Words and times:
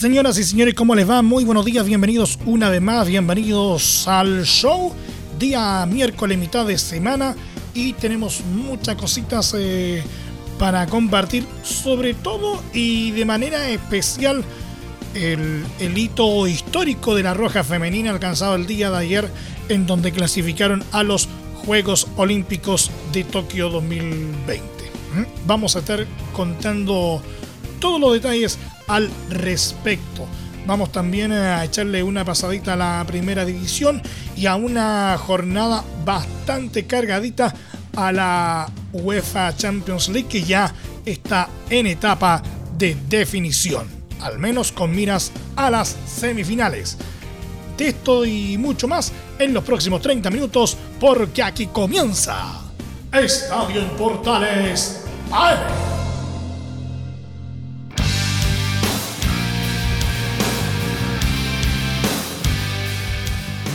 Señoras 0.00 0.38
y 0.38 0.44
señores, 0.44 0.72
¿cómo 0.72 0.94
les 0.94 1.06
va? 1.06 1.20
Muy 1.20 1.44
buenos 1.44 1.66
días, 1.66 1.84
bienvenidos 1.84 2.38
una 2.46 2.70
vez 2.70 2.80
más, 2.80 3.06
bienvenidos 3.06 4.08
al 4.08 4.46
show. 4.46 4.94
Día 5.38 5.84
miércoles, 5.84 6.38
mitad 6.38 6.64
de 6.64 6.78
semana, 6.78 7.36
y 7.74 7.92
tenemos 7.92 8.40
muchas 8.40 8.96
cositas 8.96 9.54
eh, 9.58 10.02
para 10.58 10.86
compartir, 10.86 11.44
sobre 11.62 12.14
todo 12.14 12.62
y 12.72 13.10
de 13.10 13.26
manera 13.26 13.68
especial 13.68 14.42
el, 15.12 15.66
el, 15.80 15.98
hito 15.98 16.46
histórico 16.46 17.14
de 17.14 17.22
la 17.22 17.34
Roja 17.34 17.62
Femenina 17.62 18.10
alcanzado 18.10 18.54
el 18.54 18.66
día 18.66 18.90
de 18.90 18.96
ayer, 18.96 19.28
en 19.68 19.86
donde 19.86 20.12
clasificaron 20.12 20.82
a 20.92 21.02
los 21.02 21.28
Juegos 21.66 22.06
Olímpicos 22.16 22.90
de 23.12 23.24
Tokio 23.24 23.68
2020. 23.68 24.64
¿Mm? 24.64 25.46
Vamos 25.46 25.76
a 25.76 25.80
estar 25.80 26.06
contando 26.32 27.20
todos 27.80 28.00
los 28.00 28.14
detalles 28.14 28.58
al 28.90 29.10
respecto. 29.30 30.26
Vamos 30.66 30.92
también 30.92 31.32
a 31.32 31.64
echarle 31.64 32.02
una 32.02 32.24
pasadita 32.24 32.74
a 32.74 32.76
la 32.76 33.04
primera 33.06 33.44
división 33.44 34.02
y 34.36 34.46
a 34.46 34.56
una 34.56 35.16
jornada 35.16 35.84
bastante 36.04 36.86
cargadita 36.86 37.54
a 37.96 38.12
la 38.12 38.68
UEFA 38.92 39.56
Champions 39.56 40.08
League 40.08 40.28
que 40.28 40.42
ya 40.42 40.72
está 41.04 41.48
en 41.70 41.86
etapa 41.86 42.42
de 42.76 42.96
definición, 43.08 43.86
al 44.20 44.38
menos 44.38 44.72
con 44.72 44.94
miras 44.94 45.32
a 45.56 45.70
las 45.70 45.96
semifinales. 46.06 46.98
De 47.76 47.88
esto 47.88 48.24
y 48.26 48.58
mucho 48.58 48.86
más 48.86 49.12
en 49.38 49.54
los 49.54 49.64
próximos 49.64 50.02
30 50.02 50.30
minutos 50.30 50.76
porque 50.98 51.42
aquí 51.42 51.66
comienza 51.68 52.60
Estadio 53.12 53.80
en 53.80 53.88
Portales. 53.90 55.04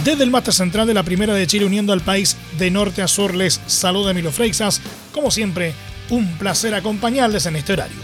Desde 0.06 0.24
el 0.24 0.30
máster 0.30 0.54
central 0.54 0.86
de 0.86 0.94
la 0.94 1.02
Primera 1.02 1.34
de 1.34 1.48
Chile 1.48 1.66
uniendo 1.66 1.92
al 1.92 2.00
país 2.00 2.38
de 2.60 2.70
norte 2.70 3.02
a 3.02 3.08
sur 3.08 3.34
les 3.34 3.60
saluda 3.66 4.12
Emilio 4.12 4.32
Freixas. 4.32 4.80
Como 5.12 5.32
siempre, 5.32 5.74
un 6.12 6.38
placer 6.38 6.76
acompañarles 6.76 7.48
en 7.48 7.56
este 7.56 7.74
horario. 7.74 7.98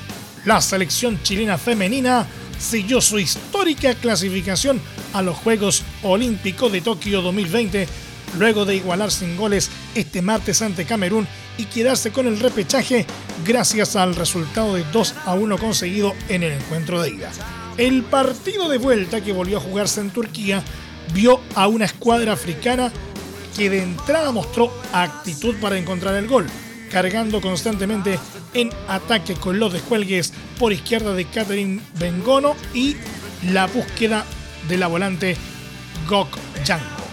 La 0.44 0.62
selección 0.62 1.22
chilena 1.22 1.60
femenina 1.60 2.26
siguió 2.58 3.02
su 3.02 3.20
histórica 3.20 3.94
clasificación 3.94 4.82
a 5.14 5.22
los 5.22 5.38
Juegos 5.38 5.84
Olímpicos 6.02 6.72
de 6.72 6.82
Tokio 6.82 7.22
2020 7.22 7.88
luego 8.40 8.66
de 8.66 8.78
igualar 8.78 9.12
sin 9.12 9.38
goles 9.38 9.70
este 9.94 10.24
martes 10.24 10.64
ante 10.64 10.86
Camerún 10.86 11.28
y 11.60 11.66
quedarse 11.66 12.12
con 12.12 12.26
el 12.26 12.40
repechaje 12.40 13.06
gracias 13.46 13.96
al 13.96 14.16
resultado 14.16 14.74
de 14.74 14.86
2 14.92 15.16
a 15.26 15.36
1 15.36 15.58
conseguido 15.60 16.16
en 16.30 16.42
el 16.42 16.54
encuentro 16.54 17.00
de 17.00 17.12
ida. 17.12 17.32
El 17.78 18.02
partido 18.02 18.70
de 18.70 18.80
vuelta 18.80 19.22
que 19.22 19.34
volvió 19.34 19.60
a 19.60 19.62
jugarse 19.62 20.02
en 20.02 20.10
Turquía 20.10 20.64
vio 21.14 21.40
a 21.56 21.68
una 21.68 21.86
escuadra 21.86 22.34
africana 22.34 22.92
que 23.56 23.70
de 23.70 23.84
entrada 23.84 24.32
mostró 24.32 24.72
actitud 24.94 25.56
para 25.58 25.78
encontrar 25.78 26.16
el 26.16 26.28
gol, 26.28 26.48
cargando 26.92 27.42
constantemente 27.42 28.20
en 28.54 28.70
ataque 28.88 29.36
con 29.36 29.60
los 29.60 29.74
descuelgues 29.74 30.34
por 30.60 30.74
izquierda 30.74 31.14
de 31.14 31.26
Catherine 31.26 31.82
Bengono 32.00 32.56
y 32.74 32.96
la 33.52 33.68
búsqueda 33.68 34.26
de 34.68 34.78
la 34.78 34.88
volante 34.88 35.38
Gok 36.08 36.38
Janko. 36.66 37.04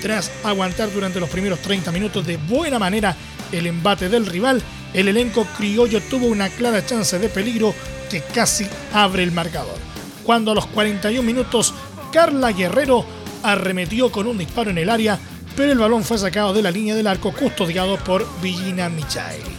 Tras 0.00 0.32
aguantar 0.42 0.92
durante 0.92 1.20
los 1.20 1.28
primeros 1.28 1.60
30 1.60 1.92
minutos 1.92 2.26
de 2.26 2.36
buena 2.36 2.78
manera 2.78 3.16
el 3.52 3.66
embate 3.66 4.08
del 4.08 4.26
rival, 4.26 4.62
el 4.94 5.08
elenco 5.08 5.46
criollo 5.56 6.00
tuvo 6.02 6.26
una 6.26 6.48
clara 6.48 6.84
chance 6.84 7.18
de 7.18 7.28
peligro 7.28 7.74
que 8.10 8.20
casi 8.20 8.66
abre 8.92 9.22
el 9.22 9.32
marcador. 9.32 9.78
Cuando 10.24 10.52
a 10.52 10.54
los 10.54 10.66
41 10.66 11.22
minutos 11.22 11.74
Carla 12.12 12.52
Guerrero 12.52 13.04
arremetió 13.42 14.12
con 14.12 14.26
un 14.26 14.36
disparo 14.36 14.70
en 14.70 14.78
el 14.78 14.90
área, 14.90 15.18
pero 15.56 15.72
el 15.72 15.78
balón 15.78 16.04
fue 16.04 16.18
sacado 16.18 16.52
de 16.52 16.62
la 16.62 16.70
línea 16.70 16.94
del 16.94 17.06
arco 17.06 17.32
custodiado 17.32 17.96
por 17.96 18.26
Villina 18.42 18.90
Michaeli. 18.90 19.50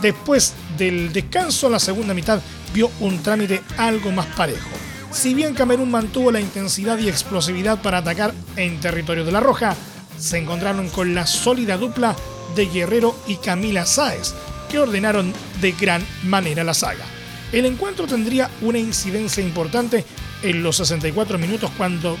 Después 0.00 0.54
del 0.78 1.12
descanso, 1.12 1.68
la 1.68 1.78
segunda 1.78 2.14
mitad 2.14 2.40
vio 2.72 2.90
un 3.00 3.22
trámite 3.22 3.62
algo 3.76 4.10
más 4.12 4.26
parejo. 4.26 4.70
Si 5.12 5.34
bien 5.34 5.54
Camerún 5.54 5.90
mantuvo 5.90 6.32
la 6.32 6.40
intensidad 6.40 6.98
y 6.98 7.08
explosividad 7.08 7.82
para 7.82 7.98
atacar 7.98 8.32
en 8.56 8.80
territorio 8.80 9.24
de 9.24 9.32
la 9.32 9.40
Roja, 9.40 9.76
se 10.18 10.38
encontraron 10.38 10.88
con 10.88 11.14
la 11.14 11.26
sólida 11.26 11.76
dupla 11.76 12.16
de 12.56 12.66
Guerrero 12.66 13.14
y 13.26 13.36
Camila 13.36 13.84
Sáez, 13.84 14.34
que 14.70 14.78
ordenaron 14.78 15.34
de 15.60 15.72
gran 15.72 16.06
manera 16.24 16.64
la 16.64 16.74
saga. 16.74 17.04
El 17.52 17.66
encuentro 17.66 18.06
tendría 18.06 18.48
una 18.62 18.78
incidencia 18.78 19.42
importante 19.42 20.06
en 20.42 20.62
los 20.62 20.76
64 20.76 21.38
minutos 21.38 21.70
cuando 21.76 22.18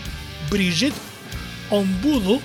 Brigitte 0.50 0.96
Ombudu 1.70 2.40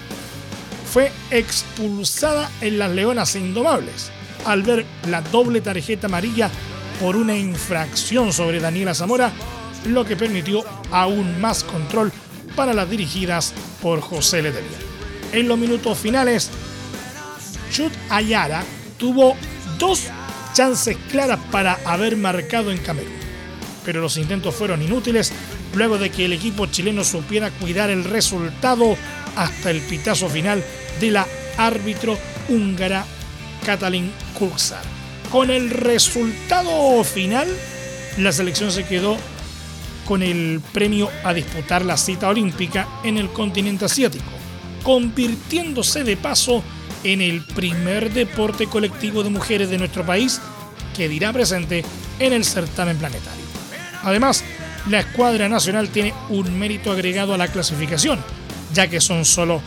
fue 0.91 1.11
expulsada 1.31 2.49
en 2.61 2.79
las 2.79 2.91
Leonas 2.91 3.35
Indomables 3.35 4.11
al 4.45 4.63
ver 4.63 4.85
la 5.07 5.21
doble 5.21 5.61
tarjeta 5.61 6.07
amarilla 6.07 6.49
por 6.99 7.15
una 7.15 7.35
infracción 7.35 8.31
sobre 8.31 8.59
Daniela 8.59 8.93
Zamora, 8.93 9.31
lo 9.85 10.05
que 10.05 10.15
permitió 10.15 10.63
aún 10.91 11.41
más 11.41 11.63
control 11.63 12.11
para 12.55 12.73
las 12.73 12.89
dirigidas 12.89 13.53
por 13.81 13.99
José 14.01 14.41
Letelier. 14.41 14.95
En 15.33 15.47
los 15.47 15.57
minutos 15.57 15.97
finales, 15.97 16.49
Chut 17.71 17.91
Ayara 18.09 18.63
tuvo 18.97 19.35
dos 19.77 20.03
chances 20.53 20.95
claras 21.11 21.39
para 21.51 21.77
haber 21.85 22.15
marcado 22.15 22.71
en 22.71 22.77
Camerún, 22.77 23.11
pero 23.83 23.99
los 23.99 24.15
intentos 24.15 24.55
fueron 24.55 24.81
inútiles 24.81 25.33
luego 25.75 25.97
de 25.97 26.09
que 26.09 26.25
el 26.25 26.33
equipo 26.33 26.65
chileno 26.65 27.03
supiera 27.03 27.51
cuidar 27.51 27.89
el 27.89 28.03
resultado 28.03 28.97
hasta 29.35 29.71
el 29.71 29.81
pitazo 29.81 30.29
final 30.29 30.63
de 30.99 31.11
la 31.11 31.27
árbitro 31.57 32.17
húngara 32.49 33.05
Katalin 33.65 34.11
Kuksar. 34.37 34.83
Con 35.31 35.49
el 35.49 35.69
resultado 35.69 37.03
final, 37.03 37.47
la 38.17 38.31
selección 38.31 38.71
se 38.71 38.85
quedó 38.85 39.17
con 40.05 40.21
el 40.21 40.61
premio 40.71 41.09
a 41.23 41.33
disputar 41.33 41.83
la 41.83 41.97
cita 41.97 42.29
olímpica 42.29 42.87
en 43.03 43.17
el 43.17 43.29
continente 43.31 43.85
asiático, 43.85 44.31
convirtiéndose 44.83 46.03
de 46.03 46.15
paso 46.15 46.63
en 47.03 47.21
el 47.21 47.41
primer 47.41 48.13
deporte 48.13 48.67
colectivo 48.67 49.23
de 49.23 49.29
mujeres 49.29 49.69
de 49.69 49.77
nuestro 49.77 50.05
país 50.05 50.39
que 50.95 51.09
dirá 51.09 51.33
presente 51.33 51.83
en 52.19 52.33
el 52.33 52.45
certamen 52.45 52.97
planetario. 52.97 53.43
Además, 54.03 54.43
la 54.89 54.99
escuadra 54.99 55.49
nacional 55.49 55.89
tiene 55.89 56.13
un 56.29 56.57
mérito 56.57 56.91
agregado 56.91 57.33
a 57.33 57.37
la 57.37 57.47
clasificación, 57.47 58.19
ya 58.73 58.87
que 58.87 59.01
son 59.01 59.25
solo 59.25 59.61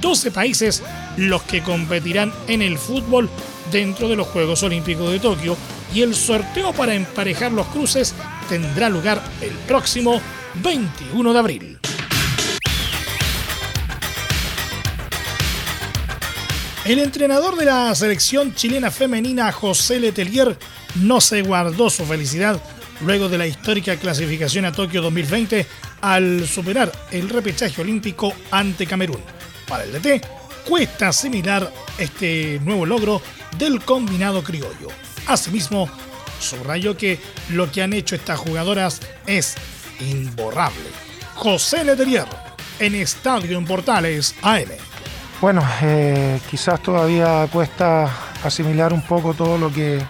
12 0.00 0.30
países 0.30 0.82
los 1.16 1.42
que 1.42 1.62
competirán 1.62 2.32
en 2.48 2.62
el 2.62 2.78
fútbol 2.78 3.30
dentro 3.70 4.08
de 4.08 4.16
los 4.16 4.26
Juegos 4.28 4.62
Olímpicos 4.62 5.10
de 5.10 5.20
Tokio 5.20 5.56
y 5.94 6.02
el 6.02 6.14
sorteo 6.14 6.72
para 6.72 6.94
emparejar 6.94 7.52
los 7.52 7.66
cruces 7.68 8.14
tendrá 8.48 8.88
lugar 8.88 9.22
el 9.40 9.52
próximo 9.66 10.20
21 10.62 11.32
de 11.32 11.38
abril. 11.38 11.78
El 16.84 16.98
entrenador 16.98 17.56
de 17.56 17.64
la 17.64 17.94
selección 17.94 18.54
chilena 18.54 18.90
femenina, 18.90 19.50
José 19.52 19.98
Letelier, 19.98 20.58
no 20.96 21.20
se 21.22 21.40
guardó 21.40 21.88
su 21.88 22.04
felicidad 22.04 22.60
luego 23.04 23.28
de 23.28 23.38
la 23.38 23.46
histórica 23.46 23.96
clasificación 23.96 24.64
a 24.64 24.72
Tokio 24.72 25.02
2020 25.02 25.66
al 26.00 26.46
superar 26.46 26.90
el 27.10 27.28
repechaje 27.28 27.82
olímpico 27.82 28.32
ante 28.50 28.86
Camerún. 28.86 29.20
Para 29.68 29.84
el 29.84 29.92
DT, 29.92 30.26
cuesta 30.66 31.08
asimilar 31.08 31.70
este 31.98 32.60
nuevo 32.64 32.86
logro 32.86 33.20
del 33.58 33.84
combinado 33.84 34.42
criollo. 34.42 34.88
Asimismo, 35.26 35.88
subrayó 36.40 36.96
que 36.96 37.18
lo 37.50 37.70
que 37.70 37.82
han 37.82 37.92
hecho 37.92 38.14
estas 38.14 38.38
jugadoras 38.38 39.00
es 39.26 39.54
imborrable. 40.00 40.88
José 41.34 41.84
Letelier, 41.84 42.26
en 42.78 42.94
Estadio 42.94 43.58
en 43.58 43.66
Portales 43.66 44.34
AM. 44.42 44.70
Bueno, 45.40 45.62
eh, 45.82 46.40
quizás 46.50 46.82
todavía 46.82 47.46
cuesta 47.52 48.10
asimilar 48.42 48.92
un 48.92 49.02
poco 49.02 49.34
todo 49.34 49.58
lo 49.58 49.72
que 49.72 50.02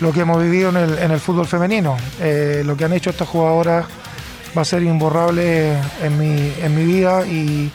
lo 0.00 0.12
que 0.12 0.20
hemos 0.20 0.42
vivido 0.42 0.70
en 0.70 1.10
el, 1.10 1.20
fútbol 1.20 1.46
femenino. 1.46 1.96
Eh, 2.20 2.62
lo 2.64 2.76
que 2.76 2.84
han 2.84 2.92
hecho 2.92 3.10
estas 3.10 3.28
jugadoras 3.28 3.86
va 4.56 4.62
a 4.62 4.64
ser 4.64 4.82
imborrable 4.82 5.72
en 6.02 6.18
mi, 6.18 6.52
en 6.62 6.74
mi 6.74 6.84
vida 6.84 7.26
y, 7.26 7.72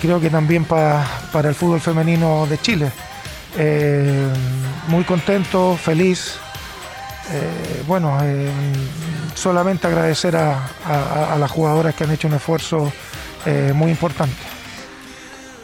creo 0.00 0.20
que 0.20 0.30
también 0.30 0.64
para 0.64 1.04
el 1.48 1.54
fútbol 1.54 1.80
femenino 1.80 2.46
de 2.46 2.58
Chile. 2.58 2.90
Eh, 3.58 4.28
muy 4.88 5.04
contento, 5.04 5.76
feliz. 5.76 6.36
Eh, 7.32 7.82
bueno, 7.86 8.18
solamente 9.34 9.86
agradecer 9.86 10.36
a, 10.36 11.36
las 11.38 11.50
jugadoras 11.50 11.94
que 11.94 12.04
han 12.04 12.12
hecho 12.12 12.28
un 12.28 12.34
esfuerzo 12.34 12.90
muy 13.74 13.90
importante. 13.90 14.34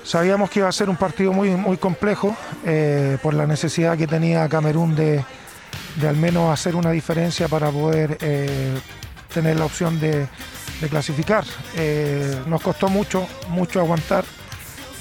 Sabíamos 0.04 0.50
que 0.50 0.60
iba 0.60 0.68
a 0.68 0.72
ser 0.72 0.88
un 0.88 0.96
partido 0.96 1.32
muy, 1.32 1.50
muy 1.50 1.76
complejo 1.78 2.36
por 3.22 3.34
la 3.34 3.46
necesidad 3.46 3.96
que 3.96 4.06
tenía 4.06 4.48
Camerún 4.48 4.94
de, 4.94 5.24
de 5.96 6.08
al 6.08 6.16
menos 6.16 6.52
hacer 6.52 6.74
una 6.74 6.90
diferencia 6.90 7.48
para 7.48 7.70
poder 7.70 8.18
eh, 8.20 8.78
tener 9.32 9.58
la 9.58 9.64
opción 9.64 10.00
de, 10.00 10.28
clasificar. 10.90 11.44
Eh, 11.76 12.42
nos 12.46 12.60
costó 12.60 12.88
mucho, 12.88 13.28
mucho 13.50 13.78
aguantar, 13.78 14.24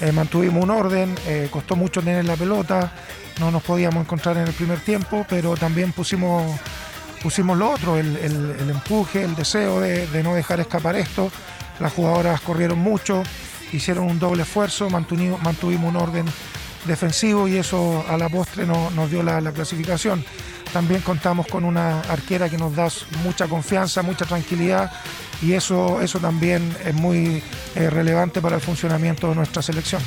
eh, 0.00 0.12
mantuvimos 0.12 0.62
un 0.62 0.70
orden, 0.70 1.14
costó 1.50 1.74
mucho 1.74 2.00
tener 2.00 2.24
la 2.24 2.36
pelota, 2.36 2.92
no 3.40 3.50
nos 3.50 3.64
podíamos 3.64 4.04
encontrar 4.04 4.36
en 4.36 4.46
el 4.46 4.52
primer 4.52 4.78
tiempo, 4.78 5.26
pero 5.28 5.56
también 5.56 5.90
pusimos, 5.90 6.44
pusimos 7.20 7.58
lo 7.58 7.70
otro, 7.70 7.98
el, 7.98 8.16
empuje, 8.70 9.24
el 9.24 9.34
deseo 9.34 9.80
de, 9.80 10.22
no 10.22 10.34
dejar 10.34 10.60
escapar 10.60 10.94
esto. 10.94 11.32
Las 11.80 11.92
jugadoras 11.94 12.40
corrieron 12.42 12.78
mucho, 12.78 13.24
hicieron 13.72 14.04
un 14.04 14.20
doble 14.20 14.44
esfuerzo, 14.44 14.88
mantuvimos, 14.88 15.42
mantuvimos 15.42 15.90
un 15.90 15.96
orden 15.96 16.26
defensivo 16.84 17.48
y 17.48 17.56
eso 17.56 18.04
a 18.08 18.16
la 18.16 18.28
postre 18.28 18.66
nos 18.66 19.10
dio 19.10 19.24
la 19.24 19.50
clasificación. 19.50 20.24
También 20.72 21.02
contamos 21.02 21.46
con 21.46 21.64
una 21.64 22.00
arquera 22.00 22.48
que 22.48 22.56
nos 22.56 22.74
da 22.74 22.88
mucha 23.22 23.46
confianza, 23.46 24.02
mucha 24.02 24.24
tranquilidad 24.24 24.90
y 25.42 25.52
eso, 25.52 26.00
eso 26.00 26.18
también 26.18 26.74
es 26.84 26.94
muy 26.94 27.42
eh, 27.74 27.90
relevante 27.90 28.40
para 28.40 28.56
el 28.56 28.62
funcionamiento 28.62 29.28
de 29.28 29.34
nuestra 29.34 29.60
selección. 29.60 30.00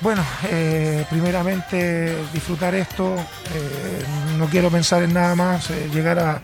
Bueno, 0.00 0.24
eh, 0.50 1.04
primeramente 1.08 2.16
disfrutar 2.32 2.74
esto, 2.74 3.16
eh, 3.16 4.04
no 4.38 4.46
quiero 4.46 4.70
pensar 4.70 5.02
en 5.02 5.14
nada 5.14 5.34
más, 5.34 5.70
llegar 5.92 6.18
a, 6.18 6.40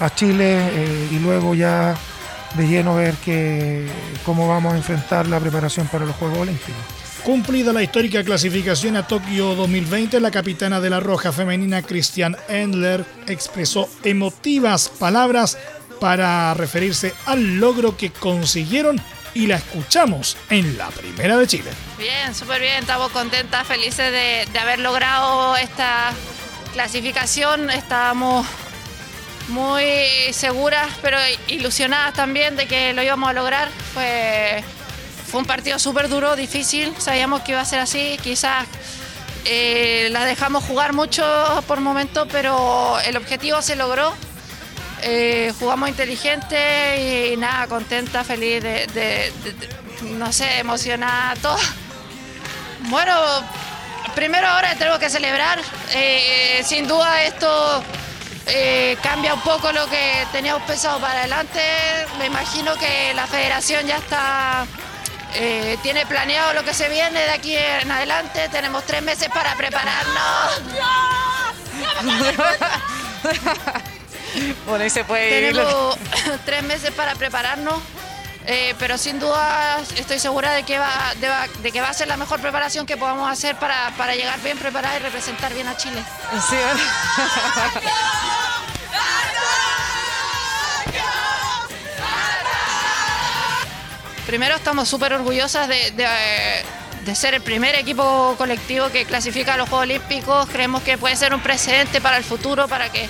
a 0.00 0.14
Chile 0.14 1.08
y 1.10 1.18
luego 1.20 1.54
ya 1.54 1.94
de 2.54 2.66
lleno 2.66 2.96
ver 2.96 3.14
que, 3.16 3.88
cómo 4.24 4.48
vamos 4.48 4.74
a 4.74 4.76
enfrentar 4.76 5.28
la 5.28 5.38
preparación 5.38 5.86
para 5.86 6.04
los 6.04 6.16
Juegos 6.16 6.38
Olímpicos. 6.38 7.07
Cumplida 7.28 7.74
la 7.74 7.82
histórica 7.82 8.24
clasificación 8.24 8.96
a 8.96 9.06
Tokio 9.06 9.54
2020, 9.54 10.18
la 10.18 10.30
capitana 10.30 10.80
de 10.80 10.88
la 10.88 10.98
Roja 10.98 11.30
Femenina, 11.30 11.82
Christian 11.82 12.34
Endler, 12.48 13.04
expresó 13.26 13.86
emotivas 14.02 14.88
palabras 14.88 15.58
para 16.00 16.54
referirse 16.54 17.12
al 17.26 17.56
logro 17.56 17.98
que 17.98 18.10
consiguieron 18.10 18.98
y 19.34 19.46
la 19.46 19.56
escuchamos 19.56 20.38
en 20.48 20.78
la 20.78 20.88
Primera 20.88 21.36
de 21.36 21.46
Chile. 21.46 21.70
Bien, 21.98 22.34
súper 22.34 22.62
bien, 22.62 22.78
estamos 22.80 23.12
contentas, 23.12 23.66
felices 23.66 24.10
de, 24.10 24.58
haber 24.58 24.78
logrado 24.78 25.54
esta 25.58 26.14
clasificación. 26.72 27.68
Estábamos 27.68 28.46
muy 29.48 29.84
seguras, 30.30 30.88
pero 31.02 31.18
ilusionadas 31.48 32.14
también 32.14 32.56
de 32.56 32.64
que 32.64 32.94
lo 32.94 33.02
íbamos 33.02 33.28
a 33.28 33.34
lograr. 33.34 33.68
Fue 35.28 35.40
un 35.40 35.46
partido 35.46 35.78
súper 35.78 36.08
duro, 36.08 36.36
difícil, 36.36 36.94
sabíamos 36.98 37.42
que 37.42 37.52
iba 37.52 37.60
a 37.60 37.64
ser 37.64 37.80
así, 37.80 38.18
quizás 38.22 38.66
eh, 39.44 40.08
la 40.10 40.24
dejamos 40.24 40.64
jugar 40.64 40.92
mucho 40.92 41.24
por 41.66 41.80
momento, 41.80 42.26
pero 42.28 42.98
el 43.00 43.16
objetivo 43.16 43.62
se 43.62 43.76
logró. 43.76 44.14
Eh, 45.02 45.52
jugamos 45.58 45.88
inteligente 45.88 47.32
y, 47.32 47.36
nada, 47.36 47.66
contenta, 47.66 48.24
feliz, 48.24 48.62
de, 48.62 49.32
no 50.02 50.32
sé, 50.32 50.58
emocionada, 50.58 51.34
todo. 51.36 51.58
Bueno, 52.90 53.14
primero 54.14 54.46
ahora 54.46 54.74
tenemos 54.74 54.98
que 54.98 55.08
celebrar. 55.08 55.60
Eh, 55.92 56.62
sin 56.64 56.88
duda 56.88 57.22
esto 57.22 57.82
cambia 59.02 59.34
un 59.34 59.42
poco 59.42 59.72
lo 59.72 59.86
que 59.88 60.26
teníamos 60.32 60.62
pensado 60.62 61.00
para 61.00 61.20
adelante. 61.20 61.60
Me 62.18 62.26
imagino 62.26 62.74
que 62.76 63.12
la 63.14 63.26
federación 63.26 63.86
ya 63.86 63.96
está 63.96 64.66
eh, 65.34 65.78
tiene 65.82 66.06
planeado 66.06 66.54
lo 66.54 66.64
que 66.64 66.74
se 66.74 66.88
viene 66.88 67.20
de 67.20 67.30
aquí 67.30 67.56
en 67.56 67.90
adelante. 67.90 68.48
Tenemos 68.48 68.84
tres 68.84 69.02
meses 69.02 69.28
para 69.28 69.54
prepararnos. 69.54 70.62
bueno, 74.66 74.84
ahí 74.84 74.90
se 74.90 75.04
puede 75.04 75.28
Tenemos 75.28 75.98
tres 76.44 76.62
meses 76.62 76.90
para 76.92 77.14
prepararnos. 77.14 77.80
Eh, 78.50 78.74
pero 78.78 78.96
sin 78.96 79.20
duda 79.20 79.78
estoy 79.96 80.18
segura 80.18 80.52
de 80.52 80.62
que, 80.62 80.78
va, 80.78 81.12
de, 81.62 81.70
que 81.70 81.82
va 81.82 81.90
a 81.90 81.92
ser 81.92 82.08
la 82.08 82.16
mejor 82.16 82.40
preparación 82.40 82.86
que 82.86 82.96
podamos 82.96 83.30
hacer 83.30 83.56
para, 83.56 83.92
para 83.98 84.14
llegar 84.14 84.40
bien 84.40 84.56
preparada 84.56 84.96
y 84.96 85.00
representar 85.00 85.52
bien 85.52 85.68
a 85.68 85.76
Chile. 85.76 86.02
Sí, 86.48 86.56
primero 94.28 94.56
estamos 94.56 94.86
súper 94.86 95.14
orgullosas 95.14 95.68
de, 95.68 97.14
ser 97.14 97.32
el 97.32 97.40
primer 97.40 97.74
equipo 97.76 98.34
colectivo 98.36 98.90
que 98.90 99.06
clasifica 99.06 99.54
a 99.54 99.56
los 99.56 99.70
Juegos 99.70 99.84
Olímpicos. 99.84 100.46
Creemos 100.50 100.82
que 100.82 100.98
puede 100.98 101.16
ser 101.16 101.32
un 101.32 101.40
precedente 101.40 102.02
para 102.02 102.18
el 102.18 102.24
futuro, 102.24 102.68
para 102.68 102.92
que 102.92 103.08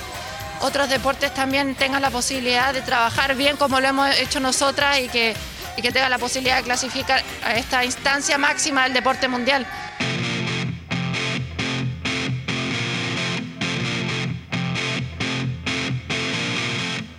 otros 0.60 0.88
deportes 0.88 1.34
también 1.34 1.74
tengan 1.74 2.02
la 2.02 2.10
posibilidad 2.10 2.72
de 2.72 2.82
trabajar 2.82 3.34
bien 3.34 3.56
como 3.56 3.80
lo 3.80 3.88
hemos 3.88 4.16
hecho 4.20 4.38
nosotras 4.38 5.00
y 5.00 5.08
que, 5.08 5.34
y 5.76 5.82
que 5.82 5.90
tengan 5.90 6.10
la 6.10 6.18
posibilidad 6.18 6.58
de 6.58 6.62
clasificar 6.62 7.24
a 7.42 7.56
esta 7.56 7.84
instancia 7.84 8.38
máxima 8.38 8.84
del 8.84 8.92
deporte 8.92 9.26
mundial. 9.26 9.66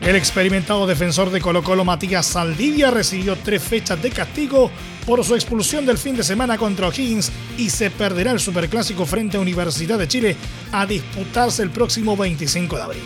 El 0.01 0.15
experimentado 0.15 0.87
defensor 0.87 1.29
de 1.29 1.41
Colo 1.41 1.61
Colo 1.61 1.83
Matías 1.83 2.25
Saldivia 2.25 2.89
recibió 2.89 3.35
tres 3.35 3.61
fechas 3.61 4.01
de 4.01 4.09
castigo 4.09 4.71
por 5.05 5.25
su 5.25 5.35
expulsión 5.35 5.85
del 5.85 5.97
fin 5.97 6.15
de 6.15 6.23
semana 6.23 6.57
contra 6.57 6.87
O'Higgins 6.87 7.31
y 7.57 7.69
se 7.69 7.91
perderá 7.91 8.31
el 8.31 8.39
Superclásico 8.39 9.05
frente 9.05 9.35
a 9.35 9.41
Universidad 9.41 9.99
de 9.99 10.07
Chile 10.07 10.37
a 10.71 10.85
disputarse 10.85 11.63
el 11.63 11.69
próximo 11.69 12.15
25 12.15 12.77
de 12.77 12.81
abril. 12.81 13.03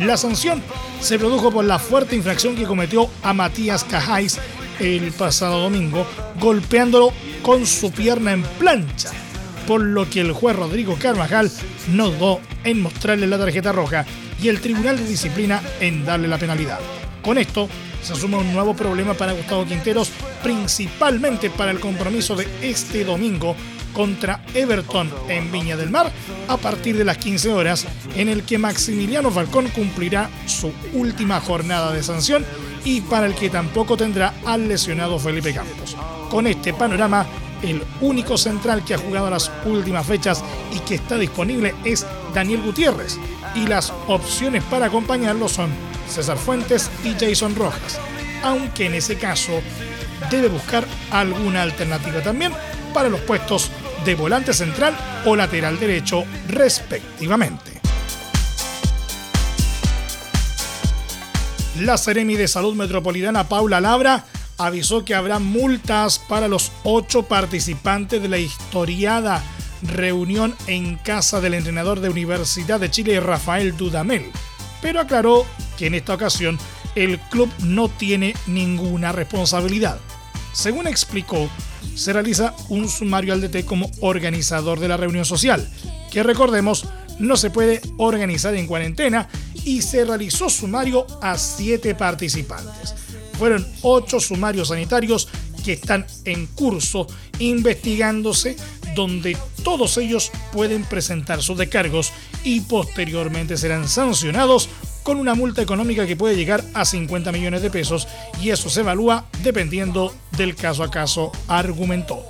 La 0.00 0.16
sanción 0.16 0.62
se 1.00 1.18
produjo 1.18 1.52
por 1.52 1.66
la 1.66 1.78
fuerte 1.78 2.16
infracción 2.16 2.56
que 2.56 2.64
cometió 2.64 3.10
a 3.22 3.34
Matías 3.34 3.84
Cajáis 3.84 4.38
el 4.80 5.12
pasado 5.12 5.60
domingo, 5.60 6.06
golpeándolo 6.40 7.12
con 7.42 7.66
su 7.66 7.92
pierna 7.92 8.32
en 8.32 8.42
plancha, 8.42 9.10
por 9.66 9.82
lo 9.82 10.08
que 10.08 10.22
el 10.22 10.32
juez 10.32 10.56
Rodrigo 10.56 10.96
Carvajal 10.98 11.52
no 11.92 12.10
dudó 12.10 12.40
en 12.64 12.80
mostrarle 12.80 13.26
la 13.26 13.38
tarjeta 13.38 13.72
roja 13.72 14.06
y 14.42 14.48
el 14.48 14.60
Tribunal 14.60 14.96
de 14.96 15.06
Disciplina 15.06 15.62
en 15.80 16.04
darle 16.04 16.28
la 16.28 16.38
penalidad. 16.38 16.80
Con 17.22 17.38
esto 17.38 17.68
se 18.02 18.14
suma 18.14 18.38
un 18.38 18.52
nuevo 18.52 18.74
problema 18.74 19.14
para 19.14 19.32
Gustavo 19.32 19.64
Quinteros, 19.64 20.10
principalmente 20.42 21.48
para 21.50 21.70
el 21.70 21.80
compromiso 21.80 22.36
de 22.36 22.46
este 22.60 23.04
domingo 23.04 23.56
contra 23.94 24.40
Everton 24.52 25.10
en 25.28 25.50
Viña 25.50 25.76
del 25.76 25.90
Mar 25.90 26.12
a 26.48 26.56
partir 26.56 26.98
de 26.98 27.04
las 27.04 27.16
15 27.16 27.50
horas, 27.50 27.86
en 28.16 28.28
el 28.28 28.42
que 28.42 28.58
Maximiliano 28.58 29.30
Falcón 29.30 29.68
cumplirá 29.68 30.28
su 30.46 30.70
última 30.92 31.40
jornada 31.40 31.92
de 31.92 32.02
sanción 32.02 32.44
y 32.84 33.00
para 33.00 33.26
el 33.26 33.34
que 33.34 33.48
tampoco 33.48 33.96
tendrá 33.96 34.34
al 34.44 34.68
lesionado 34.68 35.18
Felipe 35.18 35.54
Campos. 35.54 35.96
Con 36.28 36.46
este 36.46 36.74
panorama, 36.74 37.24
el 37.62 37.82
único 38.00 38.36
central 38.36 38.84
que 38.84 38.94
ha 38.94 38.98
jugado 38.98 39.30
las 39.30 39.50
últimas 39.64 40.06
fechas 40.06 40.44
y 40.74 40.80
que 40.80 40.96
está 40.96 41.16
disponible 41.16 41.74
es 41.84 42.06
Daniel 42.34 42.60
Gutiérrez, 42.62 43.18
y 43.54 43.66
las 43.66 43.92
opciones 44.08 44.62
para 44.64 44.86
acompañarlo 44.86 45.48
son 45.48 45.70
César 46.08 46.36
Fuentes 46.36 46.90
y 47.04 47.14
Jason 47.18 47.54
Rojas, 47.54 47.98
aunque 48.42 48.86
en 48.86 48.94
ese 48.94 49.16
caso 49.16 49.62
debe 50.30 50.48
buscar 50.48 50.84
alguna 51.10 51.62
alternativa 51.62 52.22
también 52.22 52.52
para 52.92 53.08
los 53.08 53.20
puestos 53.20 53.70
de 54.04 54.14
volante 54.14 54.52
central 54.52 54.96
o 55.24 55.36
lateral 55.36 55.78
derecho 55.78 56.24
respectivamente. 56.48 57.72
La 61.80 61.98
Seremi 61.98 62.36
de 62.36 62.46
Salud 62.46 62.74
Metropolitana 62.74 63.48
Paula 63.48 63.80
Labra 63.80 64.24
avisó 64.58 65.04
que 65.04 65.14
habrá 65.14 65.40
multas 65.40 66.20
para 66.20 66.46
los 66.46 66.70
ocho 66.84 67.24
participantes 67.24 68.22
de 68.22 68.28
la 68.28 68.38
historiada 68.38 69.42
reunión 69.84 70.54
en 70.66 70.96
casa 70.96 71.40
del 71.40 71.54
entrenador 71.54 72.00
de 72.00 72.08
Universidad 72.08 72.80
de 72.80 72.90
Chile, 72.90 73.20
Rafael 73.20 73.76
Dudamel, 73.76 74.30
pero 74.82 75.00
aclaró 75.00 75.46
que 75.78 75.86
en 75.86 75.94
esta 75.94 76.14
ocasión 76.14 76.58
el 76.94 77.18
club 77.18 77.50
no 77.60 77.88
tiene 77.88 78.34
ninguna 78.46 79.12
responsabilidad. 79.12 79.98
Según 80.52 80.86
explicó, 80.86 81.48
se 81.94 82.12
realiza 82.12 82.54
un 82.68 82.88
sumario 82.88 83.32
al 83.32 83.40
DT 83.40 83.64
como 83.64 83.90
organizador 84.00 84.80
de 84.80 84.88
la 84.88 84.96
reunión 84.96 85.24
social, 85.24 85.68
que 86.10 86.22
recordemos 86.22 86.86
no 87.18 87.36
se 87.36 87.50
puede 87.50 87.80
organizar 87.96 88.54
en 88.54 88.66
cuarentena 88.66 89.28
y 89.64 89.82
se 89.82 90.04
realizó 90.04 90.48
sumario 90.48 91.06
a 91.20 91.38
siete 91.38 91.94
participantes. 91.94 92.94
Fueron 93.38 93.66
ocho 93.82 94.20
sumarios 94.20 94.68
sanitarios 94.68 95.28
que 95.64 95.72
están 95.72 96.06
en 96.24 96.46
curso 96.46 97.06
investigándose 97.38 98.56
donde 98.94 99.36
todos 99.62 99.96
ellos 99.98 100.30
pueden 100.52 100.84
presentar 100.84 101.42
sus 101.42 101.58
descargos 101.58 102.12
y 102.42 102.60
posteriormente 102.60 103.56
serán 103.56 103.88
sancionados 103.88 104.68
con 105.02 105.18
una 105.18 105.34
multa 105.34 105.62
económica 105.62 106.06
que 106.06 106.16
puede 106.16 106.36
llegar 106.36 106.64
a 106.72 106.84
50 106.84 107.30
millones 107.32 107.62
de 107.62 107.70
pesos 107.70 108.08
y 108.42 108.50
eso 108.50 108.70
se 108.70 108.80
evalúa 108.80 109.26
dependiendo 109.42 110.14
del 110.36 110.56
caso 110.56 110.82
a 110.82 110.90
caso, 110.90 111.30
argumentó. 111.46 112.24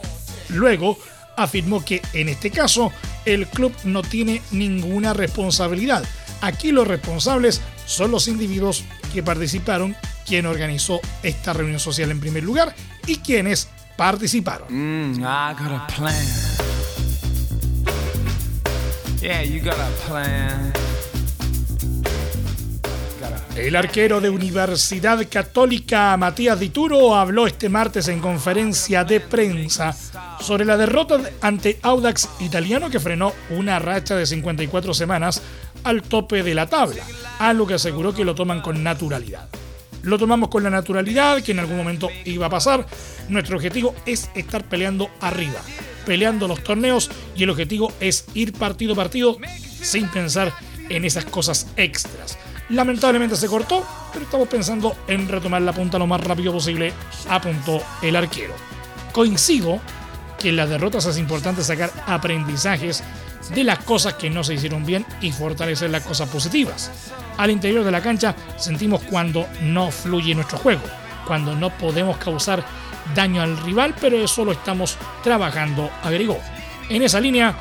Luego, 0.48 0.98
afirmó 1.36 1.84
que 1.84 2.02
en 2.12 2.28
este 2.28 2.50
caso 2.50 2.92
el 3.24 3.46
club 3.46 3.72
no 3.84 4.02
tiene 4.02 4.42
ninguna 4.50 5.12
responsabilidad. 5.12 6.04
Aquí 6.40 6.72
los 6.72 6.86
responsables 6.86 7.60
son 7.86 8.10
los 8.10 8.28
individuos 8.28 8.84
que 9.12 9.22
participaron, 9.22 9.96
quien 10.26 10.46
organizó 10.46 11.00
esta 11.22 11.52
reunión 11.52 11.80
social 11.80 12.10
en 12.10 12.20
primer 12.20 12.42
lugar 12.42 12.74
y 13.06 13.16
quienes 13.16 13.68
participaron. 13.96 14.68
Mm, 14.70 15.24
el 23.56 23.76
arquero 23.76 24.20
de 24.20 24.28
Universidad 24.30 25.24
Católica 25.30 26.16
Matías 26.16 26.58
Dituro 26.58 27.14
habló 27.14 27.46
este 27.46 27.68
martes 27.68 28.08
en 28.08 28.20
conferencia 28.20 29.04
de 29.04 29.20
prensa 29.20 29.94
sobre 30.40 30.64
la 30.64 30.76
derrota 30.76 31.20
ante 31.40 31.78
Audax 31.82 32.28
italiano 32.40 32.90
que 32.90 33.00
frenó 33.00 33.32
una 33.50 33.78
racha 33.78 34.16
de 34.16 34.26
54 34.26 34.92
semanas 34.92 35.40
al 35.84 36.02
tope 36.02 36.42
de 36.42 36.54
la 36.54 36.66
tabla, 36.66 37.04
algo 37.38 37.66
que 37.66 37.74
aseguró 37.74 38.12
que 38.12 38.24
lo 38.24 38.34
toman 38.34 38.60
con 38.60 38.82
naturalidad. 38.82 39.48
Lo 40.04 40.18
tomamos 40.18 40.50
con 40.50 40.62
la 40.62 40.70
naturalidad 40.70 41.42
que 41.42 41.52
en 41.52 41.58
algún 41.58 41.78
momento 41.78 42.10
iba 42.26 42.46
a 42.46 42.50
pasar. 42.50 42.86
Nuestro 43.30 43.56
objetivo 43.56 43.94
es 44.04 44.30
estar 44.34 44.62
peleando 44.64 45.08
arriba, 45.20 45.60
peleando 46.04 46.46
los 46.46 46.62
torneos 46.62 47.10
y 47.34 47.42
el 47.42 47.50
objetivo 47.50 47.90
es 48.00 48.26
ir 48.34 48.52
partido 48.52 48.92
a 48.92 48.96
partido 48.96 49.38
sin 49.80 50.08
pensar 50.08 50.52
en 50.90 51.06
esas 51.06 51.24
cosas 51.24 51.68
extras. 51.76 52.38
Lamentablemente 52.68 53.36
se 53.36 53.48
cortó, 53.48 53.86
pero 54.12 54.26
estamos 54.26 54.48
pensando 54.48 54.94
en 55.08 55.26
retomar 55.26 55.62
la 55.62 55.72
punta 55.72 55.98
lo 55.98 56.06
más 56.06 56.20
rápido 56.20 56.52
posible, 56.52 56.92
apuntó 57.30 57.82
el 58.02 58.16
arquero. 58.16 58.54
Coincido 59.12 59.80
que 60.38 60.50
en 60.50 60.56
las 60.56 60.68
derrotas 60.68 61.06
es 61.06 61.16
importante 61.16 61.64
sacar 61.64 61.90
aprendizajes 62.06 63.02
de 63.50 63.64
las 63.64 63.80
cosas 63.80 64.14
que 64.14 64.30
no 64.30 64.44
se 64.44 64.54
hicieron 64.54 64.84
bien 64.84 65.04
y 65.20 65.32
fortalecer 65.32 65.90
las 65.90 66.04
cosas 66.04 66.28
positivas. 66.28 66.90
Al 67.36 67.50
interior 67.50 67.84
de 67.84 67.90
la 67.90 68.00
cancha 68.00 68.34
sentimos 68.56 69.02
cuando 69.02 69.46
no 69.62 69.90
fluye 69.90 70.34
nuestro 70.34 70.58
juego, 70.58 70.82
cuando 71.26 71.54
no 71.54 71.70
podemos 71.76 72.16
causar 72.18 72.64
daño 73.14 73.42
al 73.42 73.58
rival, 73.58 73.94
pero 74.00 74.16
eso 74.16 74.44
lo 74.44 74.52
estamos 74.52 74.96
trabajando, 75.22 75.90
agregó. 76.02 76.38
En 76.88 77.02
esa 77.02 77.20
línea, 77.20 77.54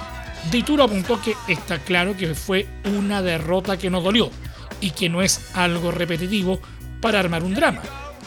Dituro 0.52 0.84
apuntó 0.84 1.22
que 1.22 1.36
está 1.48 1.80
claro 1.80 2.16
que 2.16 2.36
fue 2.36 2.68
una 2.98 3.22
derrota 3.22 3.78
que 3.78 3.90
nos 3.90 4.04
dolió 4.04 4.30
y 4.82 4.92
que 4.92 5.10
no 5.10 5.22
es 5.22 5.56
algo 5.56 5.92
repetitivo 5.92 6.60
para 7.02 7.20
armar 7.20 7.44
un 7.44 7.56
drama. 7.56 7.82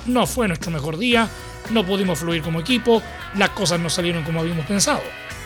No 0.07 0.27
fue 0.27 0.49
nuestro 0.49 0.71
mejor 0.71 0.97
día, 0.99 1.29
no 1.71 1.85
pudimos 1.85 2.19
fluir 2.19 2.43
como 2.43 2.61
equipo, 2.61 3.03
las 3.35 3.51
cosas 3.51 3.81
no 3.81 3.91
salieron 3.91 4.25
como 4.25 4.41
habíamos 4.41 4.67
pensado. 4.67 5.03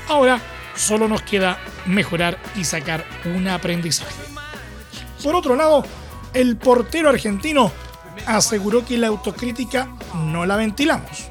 Ahora 0.08 0.40
solo 0.74 1.08
nos 1.08 1.22
queda 1.22 1.58
mejorar 1.86 2.38
y 2.56 2.64
sacar 2.64 3.04
un 3.24 3.48
aprendizaje. 3.48 4.22
Por 5.22 5.34
otro 5.34 5.56
lado, 5.56 5.84
el 6.32 6.56
portero 6.56 7.08
argentino 7.08 7.72
aseguró 8.26 8.84
que 8.84 8.98
la 8.98 9.08
autocrítica 9.08 9.88
no 10.14 10.46
la 10.46 10.56
ventilamos. 10.56 11.28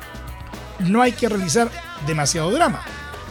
No 0.79 1.01
hay 1.01 1.11
que 1.11 1.29
realizar 1.29 1.69
demasiado 2.05 2.51
drama. 2.51 2.83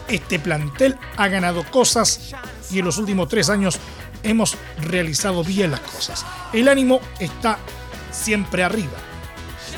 Este 0.09 0.39
plantel 0.39 0.99
ha 1.17 1.29
ganado 1.29 1.65
cosas 1.65 2.35
y 2.71 2.79
en 2.79 2.85
los 2.85 2.99
últimos 2.99 3.29
tres 3.29 3.49
años 3.51 3.79
hemos 4.23 4.57
realizado 4.81 5.45
bien 5.45 5.71
las 5.71 5.81
cosas. 5.81 6.25
El 6.53 6.69
ánimo 6.69 7.01
está 7.19 7.59
siempre 8.11 8.65
arriba. 8.65 9.08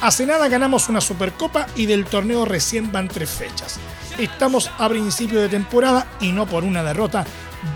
Hace 0.00 0.26
nada 0.26 0.49
ganamos 0.49 0.88
una 0.88 1.00
Supercopa 1.00 1.66
y 1.76 1.87
del 1.87 2.07
torneo 2.07 2.45
recién 2.45 2.90
van 2.90 3.09
tres 3.09 3.30
fechas. 3.30 3.78
Estamos 4.19 4.71
a 4.78 4.88
principio 4.88 5.40
de 5.40 5.49
temporada 5.49 6.07
y 6.21 6.33
no 6.33 6.47
por 6.47 6.64
una 6.64 6.83
derrota 6.83 7.25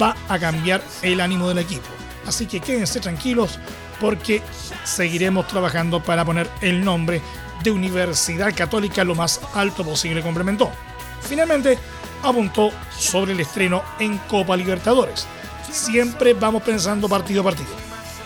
va 0.00 0.16
a 0.28 0.38
cambiar 0.38 0.83
el 1.02 1.21
ánimo 1.21 1.49
del 1.49 1.59
equipo. 1.59 1.88
Así 2.26 2.47
que 2.47 2.61
quédense 2.61 3.00
tranquilos 3.00 3.59
porque 4.00 4.43
seguiremos 4.85 5.47
trabajando 5.47 6.02
para 6.02 6.25
poner 6.25 6.49
el 6.61 6.85
nombre 6.85 7.21
de 7.62 7.71
Universidad 7.71 8.54
Católica 8.54 9.04
lo 9.04 9.14
más 9.14 9.40
alto 9.54 9.85
posible, 9.85 10.23
complementó. 10.23 10.71
Finalmente, 11.21 11.78
apuntó 12.23 12.71
sobre 12.99 13.33
el 13.33 13.40
estreno 13.40 13.83
en 13.99 14.19
Copa 14.19 14.57
Libertadores 14.57 15.26
siempre 15.75 16.35
vamos 16.35 16.62
pensando 16.62 17.09
partido 17.09 17.40
a 17.43 17.45
partido. 17.45 17.71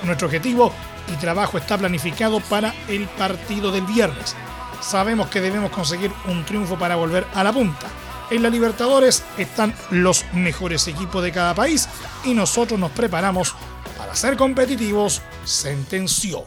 Nuestro 0.04 0.26
objetivo 0.26 0.72
y 1.12 1.16
trabajo 1.16 1.58
está 1.58 1.78
planificado 1.78 2.40
para 2.40 2.74
el 2.88 3.06
partido 3.06 3.70
del 3.70 3.84
viernes. 3.86 4.36
Sabemos 4.80 5.28
que 5.28 5.40
debemos 5.40 5.70
conseguir 5.70 6.12
un 6.28 6.44
triunfo 6.44 6.78
para 6.78 6.96
volver 6.96 7.26
a 7.34 7.42
la 7.42 7.52
punta. 7.52 7.86
En 8.30 8.42
la 8.42 8.50
Libertadores 8.50 9.24
están 9.38 9.74
los 9.90 10.24
mejores 10.34 10.86
equipos 10.86 11.22
de 11.22 11.32
cada 11.32 11.54
país 11.54 11.88
y 12.24 12.34
nosotros 12.34 12.78
nos 12.78 12.90
preparamos 12.92 13.54
para 13.96 14.14
ser 14.14 14.36
competitivos, 14.36 15.22
sentenció. 15.44 16.44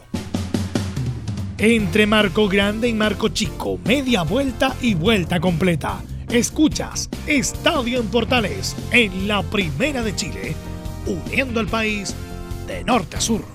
Entre 1.58 2.06
Marco 2.06 2.48
Grande 2.48 2.88
y 2.88 2.92
Marco 2.92 3.28
Chico, 3.28 3.78
media 3.84 4.22
vuelta 4.22 4.74
y 4.80 4.94
vuelta 4.94 5.38
completa. 5.40 6.00
Escuchas 6.28 7.10
Estadio 7.26 8.00
en 8.00 8.08
Portales 8.08 8.74
en 8.90 9.28
la 9.28 9.42
Primera 9.42 10.02
de 10.02 10.16
Chile 10.16 10.56
uniendo 11.06 11.60
al 11.60 11.66
país 11.66 12.14
de 12.66 12.84
norte 12.84 13.16
a 13.16 13.20
sur. 13.20 13.51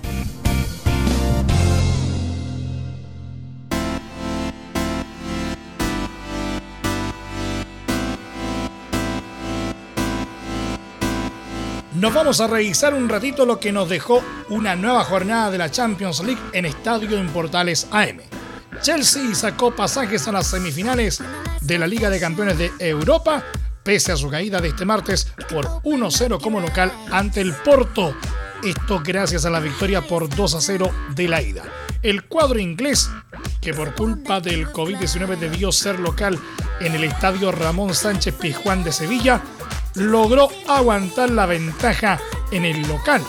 Nos 11.98 12.14
vamos 12.14 12.40
a 12.40 12.46
revisar 12.46 12.94
un 12.94 13.08
ratito 13.08 13.44
lo 13.44 13.58
que 13.58 13.72
nos 13.72 13.88
dejó 13.88 14.22
una 14.50 14.76
nueva 14.76 15.02
jornada 15.02 15.50
de 15.50 15.58
la 15.58 15.68
Champions 15.68 16.20
League 16.20 16.40
en 16.52 16.64
Estadio 16.64 17.18
en 17.18 17.26
Portales 17.30 17.88
AM. 17.90 18.18
Chelsea 18.80 19.34
sacó 19.34 19.74
pasajes 19.74 20.28
a 20.28 20.32
las 20.32 20.46
semifinales 20.46 21.20
de 21.60 21.76
la 21.76 21.88
Liga 21.88 22.08
de 22.08 22.20
Campeones 22.20 22.56
de 22.56 22.70
Europa 22.78 23.42
pese 23.82 24.12
a 24.12 24.16
su 24.16 24.30
caída 24.30 24.60
de 24.60 24.68
este 24.68 24.84
martes 24.84 25.32
por 25.50 25.66
1-0 25.82 26.40
como 26.40 26.60
local 26.60 26.92
ante 27.10 27.40
el 27.40 27.52
Porto. 27.52 28.14
Esto 28.62 29.02
gracias 29.04 29.44
a 29.44 29.50
la 29.50 29.58
victoria 29.58 30.00
por 30.00 30.28
2-0 30.28 31.14
de 31.16 31.26
la 31.26 31.42
ida. 31.42 31.64
El 32.02 32.26
cuadro 32.26 32.60
inglés, 32.60 33.10
que 33.60 33.74
por 33.74 33.96
culpa 33.96 34.40
del 34.40 34.68
COVID-19 34.68 35.36
debió 35.36 35.72
ser 35.72 35.98
local 35.98 36.38
en 36.78 36.94
el 36.94 37.02
estadio 37.02 37.50
Ramón 37.50 37.92
Sánchez 37.92 38.34
Pizjuán 38.34 38.84
de 38.84 38.92
Sevilla, 38.92 39.42
logró 39.98 40.48
aguantar 40.66 41.30
la 41.30 41.46
ventaja 41.46 42.18
en 42.50 42.64
el 42.64 42.82
local 42.82 43.22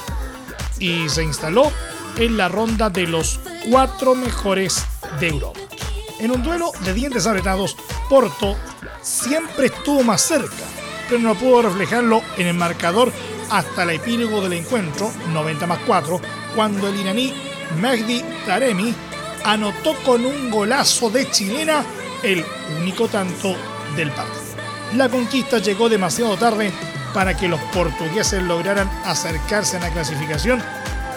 y 0.80 1.10
se 1.10 1.24
instaló 1.24 1.72
en 2.18 2.38
la 2.38 2.48
ronda 2.50 2.90
de 2.90 3.08
los 3.08 3.40
cuatro 3.70 4.16
mejores 4.16 4.86
de 5.20 5.28
Europa. 5.28 5.60
En 6.20 6.32
un 6.32 6.44
duelo 6.44 6.72
de 6.84 6.94
dientes 6.94 7.26
apretados, 7.28 7.78
Porto 8.10 8.58
siempre 9.02 9.68
estuvo 9.68 10.04
más 10.04 10.22
cerca, 10.22 10.66
pero 11.08 11.22
no 11.22 11.36
pudo 11.36 11.64
reflejarlo 11.64 12.22
en 12.38 12.48
el 12.48 12.56
marcador 12.56 13.12
hasta 13.50 13.84
el 13.84 13.92
epílogo 13.92 14.42
del 14.42 14.54
encuentro, 14.54 15.12
90 15.32 15.66
más 15.66 15.80
4, 15.88 16.22
cuando 16.56 16.88
el 16.88 17.00
iraní 17.00 17.34
Mehdi 17.80 18.24
Taremi 18.46 18.94
anotó 19.44 19.96
con 20.06 20.26
un 20.26 20.52
golazo 20.52 21.10
de 21.10 21.30
chilena 21.32 21.86
el 22.24 22.44
único 22.80 23.08
tanto 23.08 23.56
del 23.96 24.12
partido. 24.12 24.39
La 24.96 25.10
conquista 25.10 25.60
llegó 25.60 25.88
demasiado 25.88 26.36
tarde 26.38 26.72
para 27.14 27.36
que 27.36 27.48
los 27.48 27.60
portugueses 27.74 28.42
lograran 28.44 28.90
acercarse 29.06 29.78
a 29.78 29.82
la 29.82 29.92
clasificación, 29.92 30.62